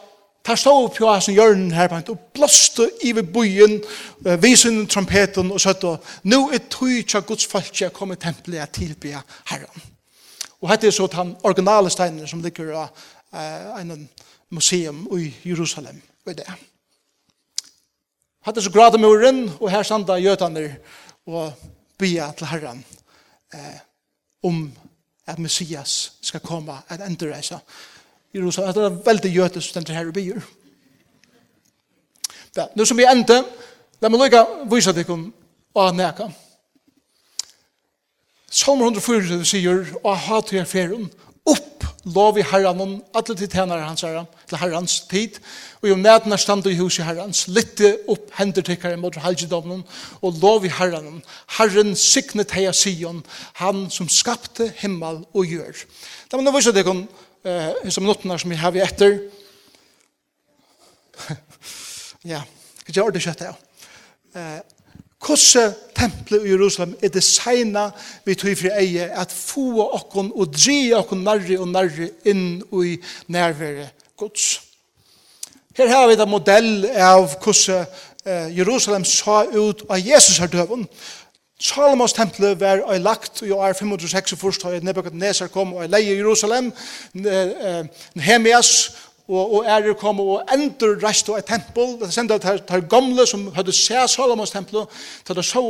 tar 0.45 0.59
stå 0.59 0.73
opp 0.83 0.99
jo 0.99 1.07
hans 1.09 1.31
hjørnen 1.31 1.71
her, 1.73 1.93
og 2.09 2.19
blåste 2.35 2.89
i 3.03 3.13
ved 3.15 3.31
byen, 3.33 3.79
visen 4.43 4.83
trompeten 4.87 5.51
og 5.51 5.61
søtt, 5.61 5.83
og 5.87 6.03
nå 6.23 6.49
er 6.53 6.67
tog 6.69 7.07
tja 7.07 7.23
Guds 7.23 7.47
folk 7.47 7.81
jeg 7.81 7.93
kommer 7.95 8.19
tempelet 8.19 8.59
jeg 8.59 8.73
tilbe 8.79 9.23
herren. 9.49 9.89
Og 10.61 10.69
hette 10.71 10.87
er 10.87 10.95
så 10.95 11.07
den 11.11 11.35
originale 11.43 11.89
steinen 11.91 12.27
som 12.27 12.43
ligger 12.43 12.69
i 12.71 12.75
uh, 12.77 13.81
en 13.81 14.09
museum 14.49 15.07
i 15.19 15.33
Jerusalem. 15.45 16.01
Og 16.25 16.37
det 16.37 16.45
er 16.47 16.59
Hatt 18.43 18.57
er 18.57 18.61
så 18.65 18.71
grad 18.71 18.95
om 18.95 19.01
muren, 19.01 19.45
og 19.59 19.71
her 19.71 19.85
standa 19.87 20.17
gjøtene 20.19 20.65
og 21.31 21.53
bya 21.99 22.31
til 22.35 22.49
Herren 22.51 22.81
eh, 23.55 23.77
om 24.43 24.65
at 25.27 25.39
Messias 25.39 26.13
skal 26.21 26.43
komme 26.43 26.75
at 26.89 27.01
endreisa. 27.05 27.61
Jerusalem, 28.35 28.73
det 28.73 28.83
er 28.83 28.99
veldig 29.05 29.31
gjøtes 29.31 29.63
som 29.63 29.77
stender 29.77 29.93
her 29.93 30.09
i 30.09 30.15
byer. 30.15 30.41
Ja, 32.55 32.65
nu 32.75 32.85
som 32.85 32.97
vi 32.97 33.07
endte, 33.07 33.39
la 34.01 34.09
meg 34.11 34.19
lukka 34.19 34.91
deg 34.91 35.09
om 35.09 35.29
å 35.73 35.85
neka. 35.95 36.27
Salmer 38.51 38.91
104 38.91 39.39
sier, 39.47 39.87
og 40.03 40.17
hatt 40.27 40.51
her 40.51 40.67
ferum, 40.69 41.07
lov 42.03 42.37
i 42.37 42.43
herran 42.43 42.81
om 42.83 42.93
alle 43.15 43.35
til 43.35 43.47
tjenere 43.47 43.85
hans 43.85 44.03
herran, 44.03 44.27
til 44.49 44.59
herrans 44.59 44.95
tid, 45.11 45.39
og 45.81 45.89
jo 45.89 45.97
nætene 45.99 46.37
stand 46.37 46.67
i 46.67 46.75
huset 46.77 47.05
herrans, 47.07 47.45
lytte 47.47 47.93
opp 48.11 48.31
hender 48.37 48.65
til 48.65 48.79
herren 48.81 49.01
mot 49.03 49.15
helgedommen, 49.15 49.83
og 50.21 50.39
lov 50.41 50.65
i 50.65 50.73
herran 50.73 51.07
om, 51.07 51.21
herren 51.57 51.95
signet 51.95 52.51
heia 52.51 52.73
Sion, 52.75 53.23
han 53.61 53.85
som 53.91 54.09
skapte 54.11 54.71
himmel 54.81 55.23
og 55.33 55.47
gjør. 55.47 55.85
Da 56.31 56.37
må 56.37 56.43
nå 56.43 56.55
vise 56.55 56.75
deg 56.75 56.89
om 56.91 57.05
eh, 57.47 57.89
som 57.89 58.07
nottene 58.07 58.39
som 58.39 58.51
vi 58.51 58.59
har 58.59 58.75
vi 58.75 58.83
etter. 58.83 59.19
ja, 62.27 62.43
kan 62.83 62.95
jeg 62.95 63.03
ordentlig 63.03 63.27
kjøtt 63.27 63.47
ja. 63.47 63.55
Eh, 64.33 64.59
Kosse 65.23 65.69
tempelet 65.95 66.43
i 66.43 66.51
Jerusalem 66.51 66.97
er 67.01 67.11
designa 67.13 67.87
vi 68.25 68.35
tog 68.35 68.57
fri 68.59 68.71
eie 68.75 69.07
at 69.07 69.31
få 69.31 69.85
okkon 69.85 70.33
og 70.35 70.51
dri 70.51 70.91
okkon 70.95 71.23
nærri 71.23 71.55
og 71.57 71.69
nærri 71.71 72.09
inn 72.27 72.59
i 72.83 72.97
nærvære 73.31 73.87
gods. 74.19 74.61
Her 75.77 75.87
har 75.89 76.07
vi 76.07 76.17
da 76.19 76.27
modell 76.29 76.89
av 76.91 77.37
hvordan 77.39 77.85
Jerusalem 78.55 79.03
sa 79.05 79.43
ut 79.51 79.83
av 79.89 79.99
Jesus 79.99 80.37
her 80.39 80.47
døven. 80.47 80.85
Salomos 81.63 82.13
tempelet 82.13 82.59
var 82.59 82.81
ei 82.91 82.99
lagt 82.99 83.41
i 83.45 83.51
år 83.55 83.73
506 83.77 84.35
først 84.39 84.63
har 84.67 84.83
Nebuchadnezzar 84.83 85.47
kom 85.47 85.73
og 85.73 85.87
leie 85.89 86.11
i 86.11 86.17
Jerusalem. 86.19 86.71
Nehemias 87.13 88.71
og, 89.29 89.53
og 89.55 89.67
ærer 89.69 89.95
kom 89.95 90.19
og 90.19 90.49
endur 90.51 90.97
reist 91.03 91.29
og 91.31 91.39
et 91.39 91.47
tempel, 91.47 91.95
det 92.01 92.11
senda 92.11 92.37
tar, 92.41 92.59
tar 92.67 92.83
gamle 92.91 93.25
som 93.29 93.45
hadde 93.55 93.75
se 93.75 94.01
Salomons 94.11 94.51
tempel, 94.51 94.83
til 95.23 95.37
det 95.37 95.45
så 95.47 95.63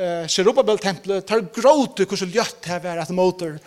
eh, 0.00 0.24
Serubabel 0.30 0.80
tempel, 0.80 1.18
tar 1.26 1.44
gråte 1.52 2.08
hvordan 2.08 2.32
ljøtt 2.32 2.64
det 2.64 2.80
var 2.86 3.02
at 3.02 3.12
motor 3.12 3.58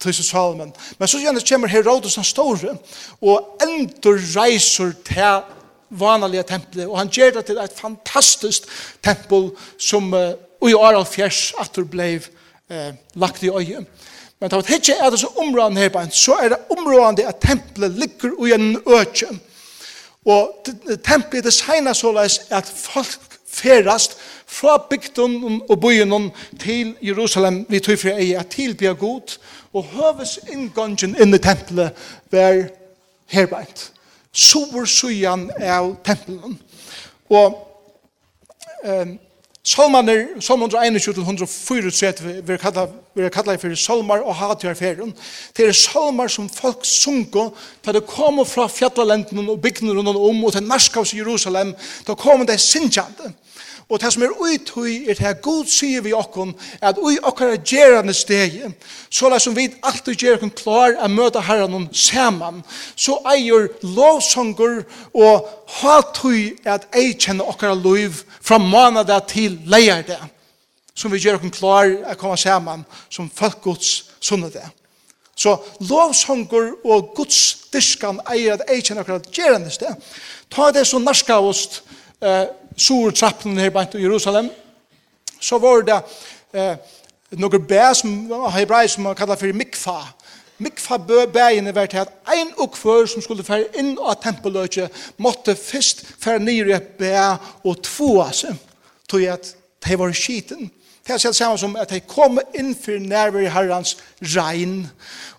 tusen 0.00 0.26
Salomon. 0.26 0.74
Men 0.98 1.08
så 1.08 1.20
gjerne 1.22 1.44
kommer 1.46 1.70
Herodes 1.70 2.18
den 2.18 2.26
store, 2.26 2.76
og 3.20 3.62
endur 3.62 4.18
reiser 4.34 4.94
til 5.06 5.56
vanlige 5.90 6.46
tempelet, 6.46 6.86
og 6.86 6.98
han 6.98 7.10
gjør 7.10 7.38
det 7.38 7.46
til 7.48 7.58
et 7.58 7.74
fantastisk 7.74 8.66
tempel 9.02 9.50
som 9.78 10.12
uh, 10.14 10.32
i 10.66 10.74
år 10.74 11.02
Fjers 11.04 11.50
at 11.60 11.74
det 11.76 11.86
ble 11.90 12.12
uh, 12.18 12.90
lagt 13.18 13.42
i 13.42 13.50
øyet. 13.50 13.86
Men 14.40 14.50
tar 14.50 14.62
vi 14.66 14.74
ikke 14.74 14.96
er 14.96 15.10
det 15.10 15.20
så 15.20 15.28
områdende 15.36 15.80
her 15.80 15.88
på 15.88 15.98
en, 16.00 16.10
så 16.10 16.34
er 16.42 16.48
det 16.48 16.58
områdende 16.70 17.26
at 17.28 17.42
tempelet 17.44 17.90
ligger 17.90 18.46
i 18.46 18.52
en 18.52 18.76
øke. 18.86 19.28
Og 20.24 20.66
tempelet 21.04 21.44
designer 21.44 21.92
såleis 21.92 22.40
at 22.50 22.66
folk 22.76 23.38
ferast 23.46 24.16
fra 24.46 24.86
bygden 24.90 25.62
og 25.68 25.80
byen 25.80 26.30
til 26.60 26.96
Jerusalem 27.02 27.66
vi 27.68 27.78
tog 27.80 27.98
fra 27.98 28.16
ei 28.18 28.32
at 28.34 28.46
tilbya 28.46 28.92
god 28.92 29.38
og 29.72 29.84
høves 29.84 30.38
inngangen 30.50 31.16
inn 31.20 31.34
i 31.34 31.38
tempelet 31.38 31.96
var 32.30 32.64
herbeint. 33.30 33.90
Sover 34.32 34.84
sujan 34.84 35.50
av 35.60 35.96
tempelen. 36.04 36.58
Og 37.30 37.58
um, 38.84 39.18
Salmaner, 39.64 40.40
Salmaner 40.40 40.78
121-134 40.90 42.40
vi 42.42 42.56
kallar 42.56 42.88
vi 43.14 43.22
er 43.26 43.32
kallet 43.34 43.60
for 43.60 43.74
salmar 43.74 44.22
og 44.22 44.36
hatjærferien. 44.38 45.12
Det 45.56 45.66
er 45.66 45.76
salmar 45.76 46.30
som 46.30 46.48
folk 46.48 46.84
sunko 46.86 47.50
da 47.84 47.92
det 47.92 48.06
kommer 48.06 48.44
fra 48.44 48.68
fjallalenden 48.70 49.48
og 49.48 49.60
bygnene 49.62 49.98
rundt 49.98 50.16
om, 50.16 50.44
og 50.44 50.52
til 50.52 50.62
Narskaus 50.62 51.12
i 51.12 51.18
Jerusalem, 51.18 51.74
da 52.06 52.14
kommer 52.14 52.46
det 52.46 52.60
sinjande. 52.60 53.34
Og 53.90 54.00
det 54.00 54.12
som 54.12 54.22
er 54.22 54.36
uthøy, 54.38 55.08
er 55.08 55.14
det 55.18 55.18
her 55.18 55.32
god 55.42 55.66
sier 55.66 56.02
vi 56.06 56.12
okken, 56.14 56.52
at 56.80 56.98
ui 57.02 57.16
okkar 57.26 57.56
er 57.56 57.62
gjerande 57.66 58.14
steg, 58.14 58.60
så 59.10 59.28
la 59.28 59.38
som 59.42 59.56
vi 59.56 59.66
alltid 59.82 60.14
gjer 60.14 60.38
okken 60.38 60.52
klar 60.54 60.94
å 60.94 61.08
møte 61.10 61.42
herren 61.42 61.88
saman, 61.90 62.62
så 62.94 63.18
eier 63.32 63.66
lovsonger 63.82 64.84
og 65.10 65.48
hatøy 65.80 66.54
at 66.62 66.86
ei 66.94 67.16
kjenner 67.18 67.50
okkar 67.50 67.74
loiv 67.74 68.22
fra 68.38 68.62
manada 68.62 69.18
til 69.26 69.58
leierdag 69.66 70.30
som 71.00 71.12
vi 71.12 71.20
gjør 71.22 71.40
oss 71.40 71.56
klar 71.56 71.88
å 72.12 72.16
komme 72.20 72.36
sammen 72.40 72.84
som 73.08 73.30
folk 73.32 73.62
Guds 73.64 74.10
sunnet 74.20 74.58
det. 74.58 74.66
Så 75.40 75.54
lovsonger 75.88 76.74
og 76.84 77.14
Guds 77.16 77.70
diskan 77.72 78.20
eier 78.28 78.58
at 78.58 78.66
jeg 78.68 78.84
kjenner 78.84 79.06
akkurat 79.06 79.30
gjerendes 79.32 79.80
det. 79.80 79.94
Ta 80.52 80.68
det 80.74 80.84
som 80.88 81.04
norska 81.04 81.38
av 81.40 81.48
oss 81.48 81.80
eh, 82.20 82.44
sur 82.76 83.14
trappen 83.16 83.58
her 83.58 83.72
bant 83.72 83.96
i 83.96 84.02
Jerusalem 84.04 84.50
så 85.40 85.58
var 85.58 85.86
det 85.88 85.96
eh, 86.52 86.76
noen 87.40 87.64
bæ 87.64 87.92
som 87.96 88.10
hebrai 88.52 88.88
som 88.88 89.06
man 89.08 89.16
kallar 89.16 89.40
for 89.40 89.56
mikfa 89.56 89.96
mikfa 90.60 90.98
bæene 91.32 91.72
var 91.74 91.88
til 91.88 92.02
at 92.02 92.12
ein 92.28 92.52
og 92.58 92.74
kvør 92.74 93.06
som 93.08 93.24
skulle 93.24 93.46
fære 93.46 93.70
inn 93.80 93.94
av 93.96 94.18
tempeløyke 94.20 94.90
måtte 95.16 95.56
først 95.56 96.04
fære 96.20 96.42
nyr 96.44 96.68
i 96.68 96.76
et 96.76 96.92
bæ 97.00 97.14
og 97.64 97.80
tvoa 97.86 98.28
seg 98.36 98.58
tog 99.08 99.24
at 99.24 99.54
de 99.86 99.98
var 99.98 100.12
skiten 100.12 100.68
Det 101.06 101.24
er 101.24 101.32
samme 101.32 101.58
som 101.58 101.76
at 101.80 101.90
de 101.90 102.00
kom 102.00 102.38
inn 102.54 102.74
for 102.76 103.00
nærvær 103.00 103.46
i 103.46 103.50
herrens 103.50 103.96
regn. 104.20 104.84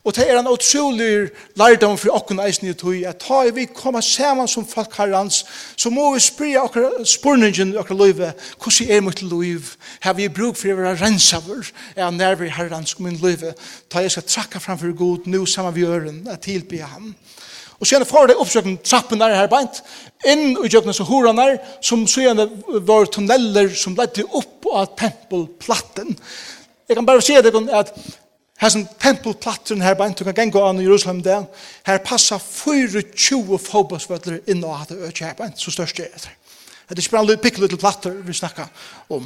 Og 0.04 0.16
det 0.16 0.26
er 0.26 0.40
en 0.40 0.50
utrolig 0.50 1.30
lærdom 1.56 1.98
for 1.98 2.16
åkken 2.18 2.40
eisen 2.42 2.68
i 2.68 2.74
tog, 2.74 2.96
at 3.06 3.22
da 3.22 3.44
vi 3.54 3.66
kommer 3.66 4.02
sammen 4.02 4.48
som 4.48 4.66
folk 4.68 4.98
herrens, 4.98 5.46
så 5.78 5.90
må 5.90 6.14
vi 6.14 6.20
spyrja 6.20 6.64
okker 6.66 7.04
spurningen 7.06 7.74
i 7.74 7.78
okker 7.78 7.96
løyve, 7.96 8.34
hvordan 8.58 8.90
er 8.90 9.02
mitt 9.02 9.22
løyv? 9.22 9.62
Har 10.02 10.18
vi 10.18 10.30
bruk 10.30 10.58
for 10.58 10.74
å 10.74 10.80
være 10.82 10.98
rensaver 11.04 11.70
av 11.98 12.14
nærvær 12.18 12.50
i 12.50 12.56
herrens 12.58 12.98
min 13.00 13.22
løyve? 13.22 13.54
Da 13.94 14.02
jeg 14.02 14.12
skal 14.12 14.28
trakka 14.28 14.60
framfor 14.60 14.98
god, 14.98 15.30
nu 15.30 15.46
sammen 15.46 15.76
vi 15.76 15.86
øren, 15.86 16.28
at 16.28 16.42
tilbe 16.42 16.82
ham. 16.82 17.14
Amen. 17.14 17.16
Og 17.82 17.88
så 17.88 17.96
gjerne 17.96 18.06
får 18.06 18.30
det 18.30 18.38
oppsøkken 18.38 18.78
trappen 18.86 19.22
der 19.22 19.34
her 19.34 19.48
beint, 19.50 19.80
inn 20.30 20.52
i 20.54 20.70
jøkene 20.70 20.94
så 20.94 21.06
horan 21.08 21.40
der, 21.42 21.56
som 21.82 22.06
så 22.06 22.28
gjerne 22.28 22.46
var 22.86 23.10
tunneller 23.10 23.72
som 23.74 23.96
ledde 23.98 24.28
opp 24.38 24.70
av 24.70 24.92
tempelplatten. 25.00 26.14
Jeg 26.86 27.00
kan 27.00 27.08
bare 27.10 27.24
si 27.26 27.34
det 27.42 27.56
at 27.74 27.90
her 28.62 28.70
som 28.70 28.86
tempelplatten 29.02 29.82
her 29.82 29.98
beint, 29.98 30.20
du 30.20 30.30
kan 30.30 30.54
gå 30.54 30.62
an 30.62 30.80
i 30.80 30.86
Jerusalem 30.86 31.24
der, 31.26 31.48
her 31.88 31.98
passer 32.06 32.38
24 32.38 33.58
fotbollsvøtler 33.58 34.44
inn 34.46 34.62
og 34.62 34.78
hatt 34.84 34.94
økje 34.94 35.32
her 35.32 35.40
beint, 35.40 35.58
så 35.58 35.74
størst 35.74 35.98
det 35.98 36.12
er 36.12 36.22
det. 36.22 36.36
Det 36.92 37.00
er 37.00 37.02
ikke 37.02 37.16
bare 37.16 37.34
en 37.34 37.42
pikkelig 37.42 37.80
platter 37.80 38.14
vi 38.28 38.34
snakker 38.36 38.70
om. 39.10 39.26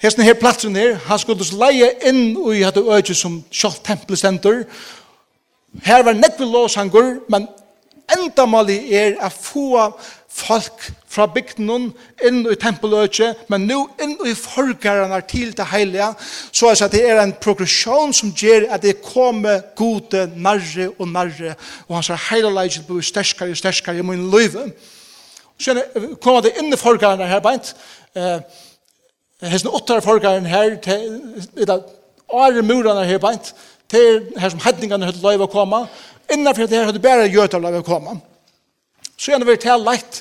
Hesten 0.00 0.24
her 0.24 0.38
platteren 0.40 0.78
her, 0.80 0.94
han 1.10 1.20
skulle 1.20 1.44
leie 1.60 1.90
inn 2.08 2.32
i 2.54 2.62
hatt 2.64 2.78
økje 2.80 3.18
som 3.18 3.42
kjalt 3.52 3.82
tempelstenter, 3.84 4.62
Her 5.82 6.02
var 6.02 6.12
nekve 6.18 6.44
låsanger, 6.44 7.20
men 7.28 7.46
enda 8.10 8.26
endamali 8.26 8.94
er 8.94 9.16
a 9.22 9.28
få 9.30 9.92
folk 10.30 10.90
fra 11.10 11.26
bygden 11.26 11.90
inn 12.26 12.40
i 12.46 12.56
tempeløkje, 12.58 13.32
men 13.50 13.66
nå 13.66 13.80
inn 14.02 14.14
i 14.26 14.34
forgarene 14.38 15.18
til 15.28 15.50
det 15.56 15.66
heilige, 15.72 16.08
så 16.52 16.70
er 16.70 16.90
det 16.90 17.02
er 17.06 17.22
en 17.22 17.34
progresjon 17.42 18.14
som 18.14 18.32
gjør 18.34 18.68
at 18.70 18.82
det 18.82 19.02
kommer 19.02 19.62
gode 19.76 20.28
nærre 20.36 20.90
og 20.98 21.08
nærre, 21.08 21.54
og 21.88 21.96
hans 21.98 22.12
heilige 22.30 22.84
blir 22.86 23.02
sterskere 23.02 23.50
og 23.50 23.58
sterskere 23.58 23.98
i 23.98 24.06
min 24.06 24.30
liv. 24.30 24.58
Så 25.58 25.74
kommer 26.22 26.40
det 26.46 26.56
inn 26.58 26.72
i 26.72 26.78
forgarene 26.78 27.26
her, 27.28 27.40
beint, 27.40 27.74
eh, 28.14 28.40
Hesten 29.40 29.72
åttar 29.72 30.02
forgaren 30.04 30.44
her, 30.46 30.74
til, 30.84 31.20
til, 31.56 31.66
til, 31.66 31.82
til, 32.62 33.06
her 33.08 33.18
beint, 33.18 33.54
Det 33.90 34.00
er 34.00 34.40
her 34.40 34.52
som 34.52 34.62
hedningene 34.62 35.08
hadde 35.08 35.22
lov 35.22 35.46
å 35.46 35.50
komme. 35.50 35.84
Innenfor 36.30 36.68
det 36.70 36.78
her 36.78 36.90
hadde 36.90 37.02
bare 37.02 37.30
gjøter 37.30 37.62
lov 37.62 37.80
å 37.80 37.86
komme. 37.86 38.18
Så 39.16 39.32
gjerne 39.32 39.48
vil 39.48 39.58
det 39.60 39.78
leit. 39.82 40.20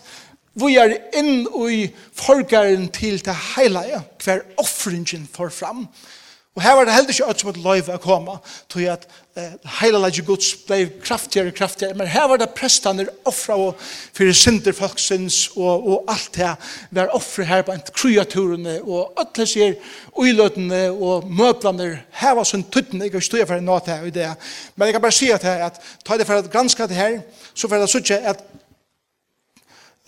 Vi 0.60 0.75
er 0.82 0.95
inn 1.15 1.45
i 1.69 1.84
forgaren 2.17 2.89
til 2.91 3.19
det 3.23 3.36
heilige, 3.53 4.01
hver 4.23 4.41
offringen 4.60 5.27
får 5.32 5.53
fram. 5.55 5.86
Det 5.86 6.18
Og 6.57 6.63
her 6.63 6.73
var 6.73 6.85
det 6.85 6.93
heller 6.93 7.09
ikke 7.13 7.25
alt 7.29 7.39
som 7.39 7.49
et 7.51 7.57
løyv 7.62 7.89
å 7.93 7.95
komme, 8.01 8.33
tog 8.71 8.85
at 8.89 9.03
eh, 9.38 9.51
hele 9.79 9.99
leidje 10.01 10.23
gods 10.25 10.47
ble 10.65 10.79
kraftigere 11.05 11.53
og 11.53 11.57
kraftigere, 11.59 11.95
men 11.95 12.09
her 12.09 12.25
var 12.27 12.41
det 12.41 12.49
prestene 12.57 13.05
offra 13.29 13.55
og 13.62 13.77
fyrir 14.17 14.33
synder 14.35 14.73
folksins 14.75 15.38
og, 15.53 15.85
og 15.85 16.09
alt 16.12 16.39
det 16.39 16.49
var 16.97 17.13
offre 17.15 17.45
her 17.45 17.62
på 17.67 17.77
kreaturene 17.93 18.79
og 18.81 19.21
alle 19.21 19.45
sier 19.47 19.77
uiløtene 20.17 20.88
og 20.89 21.29
møblene, 21.29 21.91
her 22.17 22.35
var 22.35 22.49
sånn 22.49 22.65
tuttene, 22.73 23.05
jeg 23.05 23.13
kan 23.13 23.23
ikke 23.23 23.49
for 23.53 23.62
en 23.62 23.69
nåt 23.69 23.91
her 23.93 24.09
i 24.09 24.15
det, 24.15 24.31
men 24.75 24.89
jeg 24.89 24.97
kan 24.97 25.05
bare 25.05 25.19
si 25.19 25.29
at, 25.31 25.45
her, 25.45 25.67
at 25.69 25.77
ta 26.03 26.17
det 26.17 26.27
for 26.27 26.41
å 26.41 26.49
granske 26.49 26.89
det 26.89 26.97
her, 26.97 27.21
så 27.53 27.69
får 27.69 27.85
det 27.85 27.91
sånn 27.93 28.31
at 28.33 28.41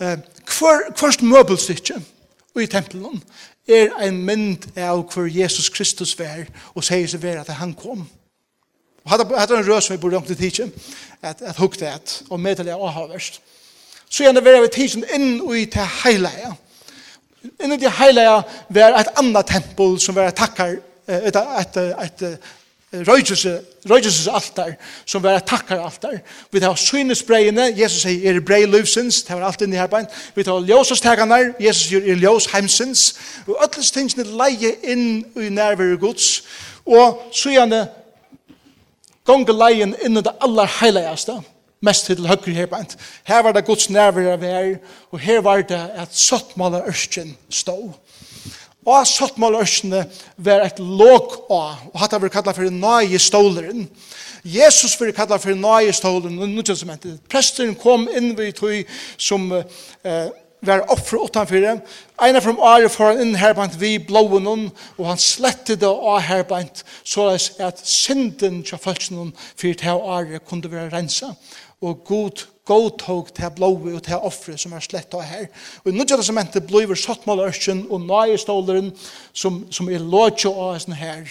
eh, 0.02 0.18
hver, 0.58 0.90
hvert 0.98 1.22
møbelstykke 1.22 2.02
i 2.60 2.68
tempelen 2.68 3.22
er 3.68 3.94
ein 4.02 4.18
mynd 4.26 4.68
av 4.78 5.04
hver 5.14 5.30
Jesus 5.30 5.70
Kristus 5.70 6.16
vær, 6.20 6.48
og 6.76 6.86
sier 6.86 7.08
seg 7.08 7.22
vær 7.24 7.42
at 7.44 7.54
han 7.60 7.74
kom. 7.78 8.08
Og 9.04 9.12
hadde 9.12 9.58
en 9.58 9.68
rød 9.68 9.82
som 9.82 9.96
vi 9.96 10.02
burde 10.02 10.16
langt 10.16 10.30
i 10.30 10.36
tidsen, 10.36 10.74
at, 11.22 11.42
at 11.42 11.58
hukte 11.58 11.88
et, 11.90 12.24
og 12.30 12.40
medelig 12.40 12.74
av 12.74 12.86
avhverst. 12.90 13.42
Så 14.10 14.24
gjerne 14.24 14.44
vær 14.46 14.62
vi 14.62 14.74
tidsen 14.74 15.06
inn 15.16 15.40
i 15.56 15.66
til 15.72 15.88
heilige. 16.04 16.54
Inn 17.64 17.74
i 17.74 17.80
til 17.82 17.94
heilige 17.98 18.42
vær 18.70 18.98
et 19.00 19.14
annet 19.18 19.48
tempel 19.50 19.98
som 20.00 20.18
vær 20.18 20.34
takkar, 20.36 20.78
et, 21.08 21.36
et, 21.36 21.78
et, 21.78 22.22
et 22.22 22.52
røyjelses 22.94 24.28
altar, 24.28 24.74
som 25.06 25.24
var 25.24 25.38
et 25.40 25.48
takkar 25.48 25.80
altar. 25.80 26.18
Vi 26.52 26.60
tar 26.60 26.76
synesbreiene, 26.76 27.70
Jesus 27.78 28.04
sier, 28.04 28.36
er 28.36 28.44
brei 28.44 28.66
løvsins, 28.66 29.24
det 29.24 29.36
var 29.36 29.48
alt 29.48 29.62
inni 29.64 29.80
her 29.80 29.88
bein. 29.88 30.10
Vi 30.36 30.44
tar 30.44 30.60
ljósastegane, 30.68 31.54
Jesus 31.60 31.88
sier, 31.88 32.04
er 32.04 32.20
ljós 32.20 32.50
heimsins. 32.52 33.14
Og 33.48 33.56
ötles 33.64 33.94
tingene 33.96 34.28
leie 34.28 34.76
inn 34.84 35.24
i 35.40 35.48
nærvare 35.50 35.98
gods, 36.02 36.44
og 36.86 37.32
sujane 37.32 37.86
gonga 39.28 39.56
leien 39.56 39.96
inn 40.04 40.20
i 40.20 40.26
det 40.26 40.36
aller 40.44 40.68
heiligeste, 40.82 41.38
mest 41.82 42.10
til 42.10 42.28
høyre 42.28 42.58
her 42.58 42.68
bein. 42.70 42.90
Her 43.24 43.46
var 43.46 43.56
det 43.56 43.66
gods 43.66 43.90
nærvare 43.90 44.36
vær, 44.42 44.74
og 45.12 45.20
her 45.20 45.40
var 45.42 45.64
det 45.64 45.80
at 45.96 46.12
sottmåla 46.12 46.84
ørsten 46.92 47.38
stod. 47.50 47.94
Og 48.86 49.06
sattmålørsene 49.06 50.06
var 50.42 50.64
et 50.66 50.80
låg 50.82 51.36
av, 51.54 51.84
og 51.92 52.00
hatt 52.02 52.16
av 52.18 52.24
vi 52.24 52.32
kallar 52.34 52.58
for 52.58 52.66
nøye 52.74 53.20
ståleren. 53.22 53.86
Jesus 54.42 54.96
vi 54.98 55.12
kallar 55.14 55.42
for 55.42 55.54
nøye 55.54 55.94
ståleren, 55.94 56.40
og 56.42 56.50
nå 56.50 56.66
som 56.74 56.90
hente. 56.90 57.18
Presteren 57.30 57.76
kom 57.78 58.08
inn 58.10 58.34
ved 58.38 58.56
tog 58.58 58.90
som 59.22 59.52
eh, 59.54 60.32
var 60.66 60.86
offre 60.94 61.22
utanfor 61.22 61.62
dem. 61.62 61.82
Einar 62.22 62.42
fra 62.42 62.56
Ari 62.74 62.90
får 62.90 63.12
han 63.12 63.22
inn 63.22 63.38
herbeint 63.38 63.78
vi 63.82 63.96
blåen 64.02 64.50
hon, 64.50 64.68
og 64.98 65.12
han 65.12 65.22
slette 65.22 65.78
det 65.78 65.90
av 65.90 66.22
herbeint, 66.26 66.82
så 67.04 67.32
at 67.62 67.82
synden 67.86 68.62
til 68.66 68.82
følelsen 68.82 69.22
hon 69.22 69.36
fyrt 69.58 69.86
her 69.86 70.02
Are 70.02 70.42
kunne 70.46 70.72
være 70.72 70.90
rensa, 70.94 71.34
og 71.82 72.04
god 72.06 72.46
godtog 72.72 73.34
til 73.36 73.52
blåve 73.56 73.96
og 73.98 74.04
til 74.06 74.24
offre 74.24 74.56
som 74.60 74.74
er 74.74 74.84
slett 74.86 75.14
av 75.18 75.26
her. 75.28 75.48
Og 75.84 75.92
i 75.92 75.98
som 75.98 76.08
testamentet 76.08 76.68
blåver 76.68 76.96
sottmålørsen 76.96 77.86
og 77.90 78.06
nøyeståleren 78.08 78.92
som, 79.34 79.66
som 79.72 79.90
er 79.90 80.00
låtjo 80.00 80.54
av 80.54 80.78
oss 80.78 80.88
her. 80.88 81.28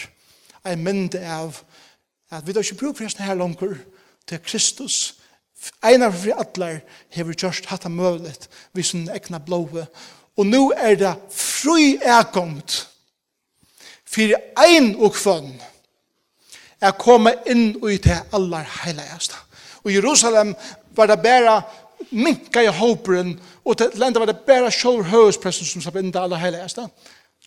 Jeg 0.65 0.79
mynde 0.79 1.23
av 1.25 1.63
at 2.31 2.47
vi 2.47 2.53
da 2.53 2.61
ikke 2.61 2.83
bruker 2.85 3.09
hesten 3.09 3.25
her 3.25 3.39
langer 3.41 3.79
til 4.29 4.43
Kristus. 4.45 5.17
Einar 5.85 6.13
fri 6.13 6.33
atler 6.37 6.81
hever 7.13 7.35
just 7.37 7.67
hatt 7.67 7.85
av 7.85 7.93
mulig 7.93 8.37
vi 8.73 8.85
som 8.85 9.09
ekna 9.13 9.41
blåve. 9.41 9.87
Og 10.37 10.47
nå 10.47 10.71
er 10.77 10.97
det 10.97 11.15
fri 11.35 11.99
ergångt 12.01 12.87
for 14.11 14.37
ein 14.59 14.95
og 14.97 15.15
kvann 15.15 15.53
er 16.81 16.97
komme 16.97 17.35
inn 17.51 17.75
og 17.83 17.93
til 18.03 18.35
aller 18.35 18.67
heiligast. 18.83 19.37
Og 19.85 19.95
Jerusalem 19.95 20.55
var 21.01 21.11
det 21.11 21.23
bare 21.25 21.63
minka 22.11 22.63
i 22.63 22.73
håperen, 22.73 23.35
og 23.65 23.79
til 23.79 24.05
enda 24.05 24.21
var 24.23 24.31
det 24.31 24.43
bare 24.47 24.71
sjolv 24.75 25.09
høvespressen 25.11 25.69
som 25.69 25.83
slapp 25.85 25.99
inn 26.01 26.13
det 26.13 26.21
aller 26.21 26.41
heiligeste. 26.41 26.87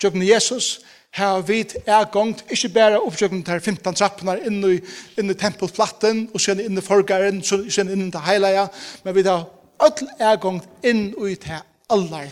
Tjøkken 0.02 0.26
Jesus, 0.26 0.80
her 1.14 1.42
vid 1.46 1.76
er 1.86 2.08
gongt, 2.12 2.44
ikke 2.50 2.72
bare 2.74 3.02
oppsøkken 3.02 3.44
til 3.46 3.60
15 3.62 3.98
trappene 4.00 4.40
inn 4.48 4.62
i, 4.66 4.78
inn 5.22 5.30
i 5.30 5.38
tempelplatten, 5.38 6.28
og 6.34 6.42
sen 6.42 6.64
inn 6.64 6.80
i 6.80 6.86
forgaren, 6.86 7.44
og 7.44 7.72
sen 7.72 7.92
inn 7.94 8.08
til 8.08 8.16
det 8.16 8.24
heilige, 8.26 8.68
men 9.04 9.16
vi 9.16 9.26
har 9.28 9.46
öll 9.84 10.08
er 10.20 10.40
gongt 10.42 10.70
inn 10.86 11.12
i 11.14 11.36
det 11.36 11.60
aller 11.94 12.32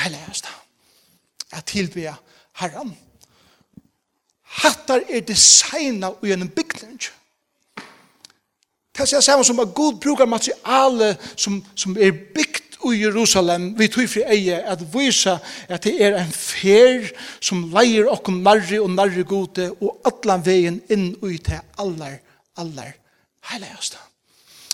heiligeste. 0.00 0.52
Jeg 1.50 1.66
tilbyr 1.66 2.18
herren. 2.60 2.92
Hattar 4.60 5.02
er 5.08 5.24
designet 5.24 6.18
og 6.20 6.26
gjennom 6.26 6.50
bygning. 6.54 6.98
Det 8.96 9.12
er 9.12 9.20
samme 9.20 9.44
som 9.44 9.60
at 9.62 9.74
Gud 9.74 10.00
brukar 10.00 10.26
materiale 10.26 11.16
som, 11.36 11.64
som 11.74 11.96
er 11.96 12.12
bygd 12.34 12.70
i 12.88 13.02
Jerusalem, 13.02 13.74
vi 13.78 13.88
tog 13.92 14.08
fri 14.08 14.22
eie, 14.24 14.56
at 14.56 14.80
vise 14.94 15.36
at 15.68 15.84
det 15.84 15.94
er 16.00 16.16
en 16.16 16.32
fer 16.32 17.10
som 17.44 17.66
leier 17.74 18.08
okkur 18.08 18.38
narri 18.40 18.80
og 18.80 18.90
narri 18.94 19.24
gode 19.28 19.68
og 19.80 20.00
atlan 20.08 20.44
vegin 20.46 20.80
inn 20.88 21.10
i 21.28 21.36
til 21.44 21.60
allar, 21.78 22.16
allar 22.56 22.94
heiligast. 23.50 23.98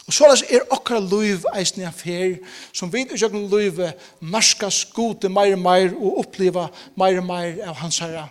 Og 0.07 0.15
så 0.15 0.29
er 0.47 0.63
okra 0.71 1.01
luiv 1.03 1.49
eisen 1.59 1.83
en 1.83 1.95
fer 1.95 2.37
som 2.75 2.93
vi 2.93 3.03
i 3.03 3.19
kan 3.19 3.49
luiv 3.51 3.81
narskas 4.23 4.85
gode 4.95 5.29
meir 5.29 5.57
og 5.57 5.65
meir 5.65 5.97
og 5.97 6.21
oppleva 6.23 6.69
meir 6.95 7.19
og 7.19 7.27
meir 7.27 7.59
av 7.67 7.75
hans 7.83 7.99
herra 8.05 8.29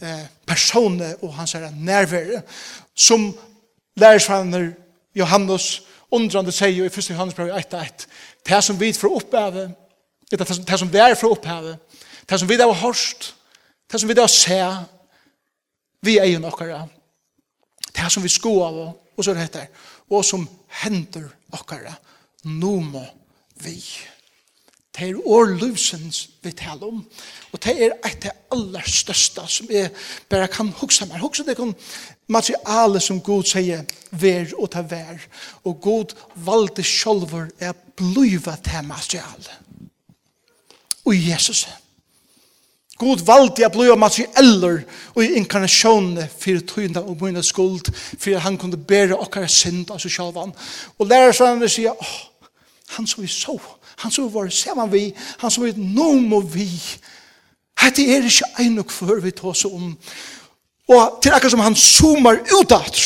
eh, 0.00 0.24
persone 0.48 1.14
og 1.20 1.34
hans 1.36 1.52
herra 1.52 1.68
nærvere 1.76 2.40
som 2.96 3.28
lærersvaner 4.00 4.70
Johannes 5.18 5.82
undrande 6.14 6.52
sier 6.52 6.84
i 6.84 6.90
1. 6.90 7.10
Johannes 7.10 7.36
brev 7.36 7.52
1:1. 7.56 8.06
det 8.48 8.64
som 8.64 8.80
vi 8.80 8.92
får 8.92 9.16
opphavet 9.16 9.74
det, 10.30 10.38
det 10.38 10.78
som 10.78 10.92
vi 10.92 10.98
er 10.98 11.14
fra 11.14 11.28
opphavet 11.28 11.78
det 12.28 12.38
som 12.40 12.48
vi 12.48 12.56
har 12.56 12.72
hørt 12.72 13.34
det 13.92 14.00
som 14.00 14.08
vi 14.08 14.20
har 14.20 14.26
sett 14.26 14.88
vi 16.02 16.18
er 16.18 16.30
jo 16.32 16.38
nokkara 16.40 16.86
det 17.96 18.12
som 18.12 18.22
vi 18.22 18.28
sko 18.28 18.60
av 18.62 18.78
og 19.18 19.24
så 19.24 19.34
er 19.34 19.46
det 19.52 19.66
og 20.10 20.24
som 20.24 20.48
hender 20.82 21.28
okkara 21.52 21.94
nomo 22.44 23.04
vi 23.64 23.74
vi 23.74 24.17
Det 24.98 25.08
er 25.08 25.26
årløvsens 25.30 26.28
vi 26.42 26.50
taler 26.52 26.88
om. 26.88 27.04
Og 27.52 27.60
det 27.62 27.74
er 27.84 27.92
et 28.06 28.24
av 28.26 28.56
aller 28.56 28.86
største 28.90 29.44
som 29.46 29.70
jeg 29.70 29.92
bare 30.30 30.48
kan 30.50 30.72
huske 30.80 31.06
meg. 31.06 31.20
Huske 31.22 31.46
det 31.46 31.54
kan 31.56 31.70
materialet 32.26 33.04
som 33.04 33.20
Gud 33.22 33.46
sier 33.46 33.84
ver 34.10 34.50
og 34.58 34.72
ta 34.74 34.82
ver. 34.82 35.22
Og 35.62 35.78
Gud 35.80 36.16
valgte 36.34 36.82
sjølver 36.82 37.46
er 37.60 37.78
bliva 37.96 38.56
til 38.58 38.88
materialet. 38.90 39.52
Og 41.06 41.14
Jesus. 41.14 41.68
Gud 42.98 43.22
valgte 43.22 43.68
å 43.68 43.70
bliva 43.70 43.94
materialer 43.94 44.82
og 45.14 45.22
i 45.22 45.36
inkarnasjonen 45.38 46.26
for 46.26 46.64
tøyende 46.66 47.04
og 47.06 47.22
mine 47.22 47.44
skuld 47.46 47.92
for 47.94 48.42
han 48.42 48.58
kunne 48.58 48.80
bære 48.82 49.14
okkar 49.14 49.46
synd 49.46 49.92
av 49.94 50.02
seg 50.02 50.16
selv. 50.18 50.42
Og 50.98 51.06
lærer 51.06 51.30
seg 51.30 51.52
han 51.52 51.62
vil 51.62 51.70
si, 51.70 51.86
han 52.96 53.06
som 53.06 53.22
vi 53.22 53.30
så, 53.30 53.54
han 53.54 53.77
Han 54.02 54.12
som 54.14 54.28
var 54.32 54.48
sammen 54.54 54.90
vi, 54.92 55.04
han 55.40 55.50
som 55.50 55.64
var 55.64 55.78
nå 55.78 56.12
må 56.22 56.40
vi. 56.40 56.68
Hette 57.78 58.04
er 58.04 58.26
ikke 58.26 58.50
en 58.64 58.78
og 58.82 58.92
før 58.92 59.20
vi 59.22 59.34
tås 59.34 59.64
om. 59.68 59.92
Og 60.88 61.18
til 61.22 61.34
akkurat 61.34 61.52
som 61.52 61.62
han 61.66 61.76
zoomar 61.76 62.40
ut 62.54 62.72
at, 62.72 63.00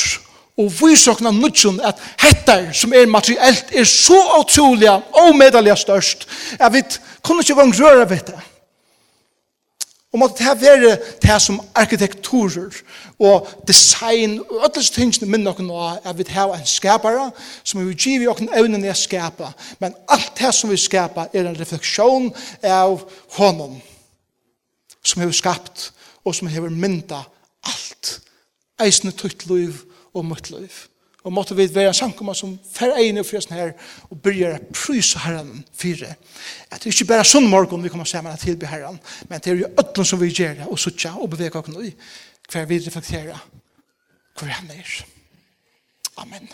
og 0.61 0.69
vi 0.79 0.97
sakna 0.97 1.33
nudjon 1.33 1.81
at 1.81 2.01
hettar 2.21 2.71
som 2.77 2.93
er 2.95 3.09
materiellt 3.11 3.73
er 3.73 3.89
så 3.89 4.19
utrolig 4.39 4.91
og 4.93 5.37
medelig 5.37 5.79
størst, 5.81 6.29
at 6.61 6.73
vi 6.73 6.85
kunne 7.25 7.43
ikke 7.43 7.57
vang 7.57 7.73
røra 7.81 8.05
ved 8.09 8.27
det. 8.29 8.52
Og 10.13 10.19
måtte 10.21 10.45
det 10.45 10.61
være 10.61 10.97
det 11.23 11.37
som 11.43 11.61
arkitekturer 11.75 12.75
og 13.19 13.49
design 13.69 14.41
og 14.41 14.59
alle 14.59 14.75
disse 14.75 14.93
tingene 14.93 15.31
minner 15.31 15.57
noen 15.57 15.71
av 15.73 16.11
at 16.11 16.19
vi 16.19 16.27
har 16.29 16.53
en 16.53 16.67
skapare 16.69 17.31
som 17.65 17.81
vi 17.81 17.95
giver 17.97 18.29
oss 18.29 18.45
evnen 18.53 18.85
å 18.85 18.97
skapa. 18.97 19.55
Men 19.81 19.97
alt 20.13 20.35
det 20.37 20.53
som 20.53 20.71
vi 20.71 20.77
skapa 20.77 21.31
er 21.33 21.49
en 21.49 21.57
refleksjon 21.57 22.29
av 22.61 23.07
honom 23.39 23.81
som 25.03 25.25
har 25.25 25.33
skapt 25.33 25.91
og 26.25 26.37
som 26.37 26.53
har 26.53 26.69
mynda 26.69 27.25
alt. 27.65 28.19
Eisne 28.83 29.15
tutt 29.17 29.47
liv 29.49 29.81
og 30.13 30.29
møtt 30.29 30.53
liv. 30.53 30.92
Og 31.23 31.33
måtte 31.33 31.55
vi 31.55 31.69
være 31.71 31.93
en 31.93 31.95
sankumma 31.95 32.35
som 32.35 32.57
fer 32.75 32.97
egnet 32.99 33.27
for 33.29 33.39
sånn 33.43 33.55
her, 33.55 33.73
og 34.11 34.19
byrjar 34.25 34.57
å 34.59 34.73
prysa 34.75 35.23
herren 35.23 35.63
fire. 35.79 36.17
At 36.71 36.83
det 36.83 36.91
er 36.91 36.97
ikke 36.97 37.11
bare 37.13 37.29
sånn 37.29 37.47
morgon 37.51 37.85
vi 37.85 37.93
kommer 37.93 38.09
sammen 38.11 38.35
til 38.37 38.53
tilby 38.53 38.71
herren, 38.71 38.99
men 39.31 39.43
det 39.43 39.53
er 39.53 39.63
jo 39.63 39.71
ødlen 39.71 40.09
som 40.09 40.21
vi 40.23 40.33
gjør 40.33 40.67
og 40.67 40.83
suttja 40.83 41.15
og 41.19 41.31
bevega 41.37 41.63
oss 41.63 41.79
i, 41.87 41.95
hver 42.51 42.67
vi 42.67 42.83
reflekterer 42.83 43.49
hver 44.39 44.53
han 44.59 44.71
er. 44.75 44.93
Amen. 46.17 46.49